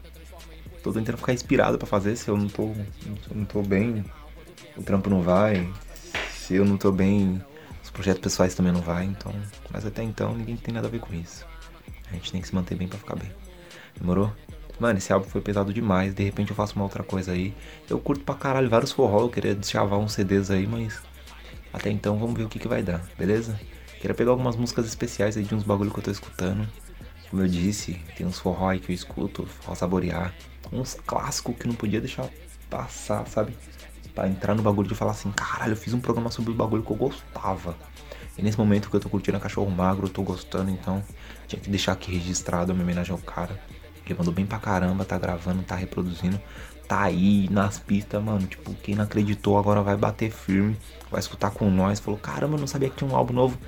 tô 0.82 0.92
tentando 0.92 1.16
ficar 1.16 1.32
inspirado 1.32 1.78
pra 1.78 1.86
fazer. 1.86 2.14
Se 2.16 2.28
eu 2.28 2.36
não 2.36 2.48
tô. 2.48 2.72
Não 3.34 3.44
tô 3.44 3.62
bem, 3.62 4.04
o 4.76 4.82
trampo 4.82 5.08
não 5.08 5.22
vai. 5.22 5.66
Se 6.46 6.54
eu 6.54 6.64
não 6.64 6.76
tô 6.76 6.92
bem, 6.92 7.42
os 7.82 7.90
projetos 7.90 8.22
pessoais 8.22 8.54
também 8.54 8.70
não 8.70 8.80
vai. 8.80 9.04
Então. 9.04 9.32
Mas 9.68 9.84
até 9.84 10.04
então 10.04 10.32
ninguém 10.32 10.56
tem 10.56 10.72
nada 10.72 10.86
a 10.86 10.90
ver 10.90 11.00
com 11.00 11.12
isso. 11.12 11.44
A 12.08 12.14
gente 12.14 12.30
tem 12.30 12.40
que 12.40 12.46
se 12.46 12.54
manter 12.54 12.76
bem 12.76 12.86
pra 12.86 12.96
ficar 12.96 13.16
bem. 13.16 13.32
Demorou? 13.98 14.32
Mano, 14.78 14.96
esse 14.96 15.12
álbum 15.12 15.28
foi 15.28 15.40
pesado 15.40 15.74
demais. 15.74 16.14
De 16.14 16.22
repente 16.22 16.50
eu 16.50 16.56
faço 16.56 16.76
uma 16.76 16.84
outra 16.84 17.02
coisa 17.02 17.32
aí. 17.32 17.52
Eu 17.90 17.98
curto 17.98 18.22
pra 18.22 18.36
caralho 18.36 18.70
vários 18.70 18.92
forró. 18.92 19.22
Eu 19.22 19.28
queria 19.28 19.56
deschavar 19.56 19.98
uns 19.98 20.12
CDs 20.12 20.48
aí, 20.48 20.68
mas. 20.68 21.02
Até 21.72 21.90
então 21.90 22.16
vamos 22.16 22.36
ver 22.38 22.44
o 22.44 22.48
que, 22.48 22.60
que 22.60 22.68
vai 22.68 22.80
dar, 22.80 23.04
beleza? 23.18 23.58
Queria 24.00 24.14
pegar 24.14 24.30
algumas 24.30 24.54
músicas 24.54 24.86
especiais 24.86 25.36
aí 25.36 25.42
de 25.42 25.52
uns 25.52 25.64
bagulho 25.64 25.90
que 25.90 25.98
eu 25.98 26.04
tô 26.04 26.12
escutando. 26.12 26.68
Como 27.28 27.42
eu 27.42 27.48
disse, 27.48 27.94
tem 28.16 28.24
uns 28.24 28.38
forró 28.38 28.68
aí 28.68 28.78
que 28.78 28.92
eu 28.92 28.94
escuto, 28.94 29.44
forró 29.46 29.74
saborear. 29.74 30.32
Uns 30.72 30.94
clássicos 30.94 31.56
que 31.56 31.66
não 31.66 31.74
podia 31.74 32.00
deixar 32.00 32.30
passar, 32.70 33.26
sabe? 33.26 33.52
Pra 34.16 34.26
entrar 34.26 34.54
no 34.54 34.62
bagulho 34.62 34.88
de 34.88 34.94
falar 34.94 35.10
assim, 35.10 35.30
caralho, 35.30 35.72
eu 35.72 35.76
fiz 35.76 35.92
um 35.92 36.00
programa 36.00 36.30
sobre 36.30 36.50
o 36.50 36.54
bagulho 36.54 36.82
que 36.82 36.90
eu 36.90 36.96
gostava. 36.96 37.76
E 38.38 38.42
nesse 38.42 38.56
momento 38.56 38.88
que 38.88 38.96
eu 38.96 39.00
tô 39.00 39.10
curtindo 39.10 39.36
a 39.36 39.40
Cachorro 39.40 39.70
Magro, 39.70 40.06
eu 40.06 40.10
tô 40.10 40.22
gostando, 40.22 40.70
então 40.70 41.04
tinha 41.46 41.60
que 41.60 41.68
deixar 41.68 41.92
aqui 41.92 42.12
registrado 42.12 42.72
a 42.72 42.74
minha 42.74 42.82
homenagem 42.82 43.12
ao 43.12 43.18
cara. 43.18 43.60
Ele 44.06 44.14
mandou 44.18 44.32
bem 44.32 44.46
pra 44.46 44.58
caramba, 44.58 45.04
tá 45.04 45.18
gravando, 45.18 45.62
tá 45.62 45.74
reproduzindo, 45.74 46.40
tá 46.88 47.02
aí 47.02 47.46
nas 47.50 47.78
pistas, 47.78 48.22
mano. 48.22 48.46
Tipo, 48.46 48.72
quem 48.76 48.94
não 48.94 49.04
acreditou 49.04 49.58
agora 49.58 49.82
vai 49.82 49.98
bater 49.98 50.30
firme, 50.30 50.78
vai 51.10 51.20
escutar 51.20 51.50
com 51.50 51.70
nós. 51.70 52.00
Falou, 52.00 52.18
caramba, 52.18 52.54
eu 52.56 52.60
não 52.60 52.66
sabia 52.66 52.88
que 52.88 52.96
tinha 52.96 53.10
um 53.10 53.14
álbum 53.14 53.34
novo. 53.34 53.58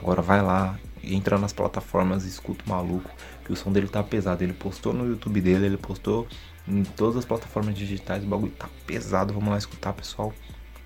Agora 0.00 0.22
vai 0.22 0.40
lá, 0.40 0.78
entra 1.04 1.36
nas 1.36 1.52
plataformas, 1.52 2.24
escuta 2.24 2.64
o 2.64 2.70
maluco, 2.70 3.10
que 3.44 3.52
o 3.52 3.56
som 3.56 3.70
dele 3.70 3.88
tá 3.88 4.02
pesado. 4.02 4.42
Ele 4.42 4.54
postou 4.54 4.94
no 4.94 5.06
YouTube 5.06 5.38
dele, 5.42 5.66
ele 5.66 5.76
postou 5.76 6.26
em 6.68 6.84
todas 6.84 7.16
as 7.16 7.24
plataformas 7.24 7.74
digitais, 7.74 8.22
o 8.24 8.26
bagulho 8.26 8.52
tá 8.52 8.68
pesado. 8.86 9.32
Vamos 9.34 9.48
lá 9.50 9.58
escutar, 9.58 9.92
pessoal. 9.92 10.32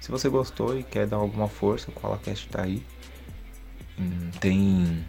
Se 0.01 0.11
você 0.11 0.29
gostou 0.29 0.79
e 0.79 0.83
quer 0.83 1.07
dar 1.07 1.17
alguma 1.17 1.49
força, 1.49 1.91
o 1.91 1.93
Colacast 1.93 2.49
tá 2.49 2.63
aí. 2.63 2.85
Hum, 3.99 4.31
Tem 4.41 5.05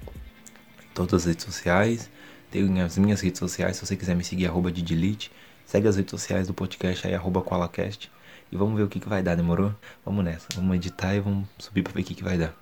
todas 0.93 1.13
as 1.21 1.25
redes 1.25 1.45
sociais, 1.45 2.09
tem 2.51 2.81
as 2.81 2.97
minhas 2.97 3.21
redes 3.21 3.39
sociais, 3.39 3.77
se 3.77 3.86
você 3.86 3.95
quiser 3.95 4.15
me 4.15 4.23
seguir, 4.23 4.47
arroba 4.47 4.71
Didilite. 4.71 5.31
Segue 5.65 5.88
as 5.88 5.95
redes 5.95 6.12
sociais 6.12 6.47
do 6.47 6.53
podcast 6.53 7.07
aí, 7.07 7.15
arroba 7.15 7.41
Colacast. 7.41 8.12
E 8.51 8.55
vamos 8.57 8.75
ver 8.77 8.83
o 8.83 8.88
que, 8.89 8.99
que 8.99 9.09
vai 9.09 9.23
dar, 9.23 9.36
demorou? 9.36 9.73
Vamos 10.05 10.23
nessa, 10.23 10.47
vamos 10.55 10.75
editar 10.75 11.15
e 11.15 11.19
vamos 11.19 11.47
subir 11.57 11.81
pra 11.83 11.93
ver 11.93 12.01
o 12.01 12.03
que, 12.03 12.13
que 12.15 12.23
vai 12.23 12.38
dar. 12.38 12.53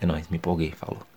É 0.00 0.06
nóis, 0.06 0.28
me 0.28 0.36
empolguei, 0.36 0.72
falou. 0.72 1.13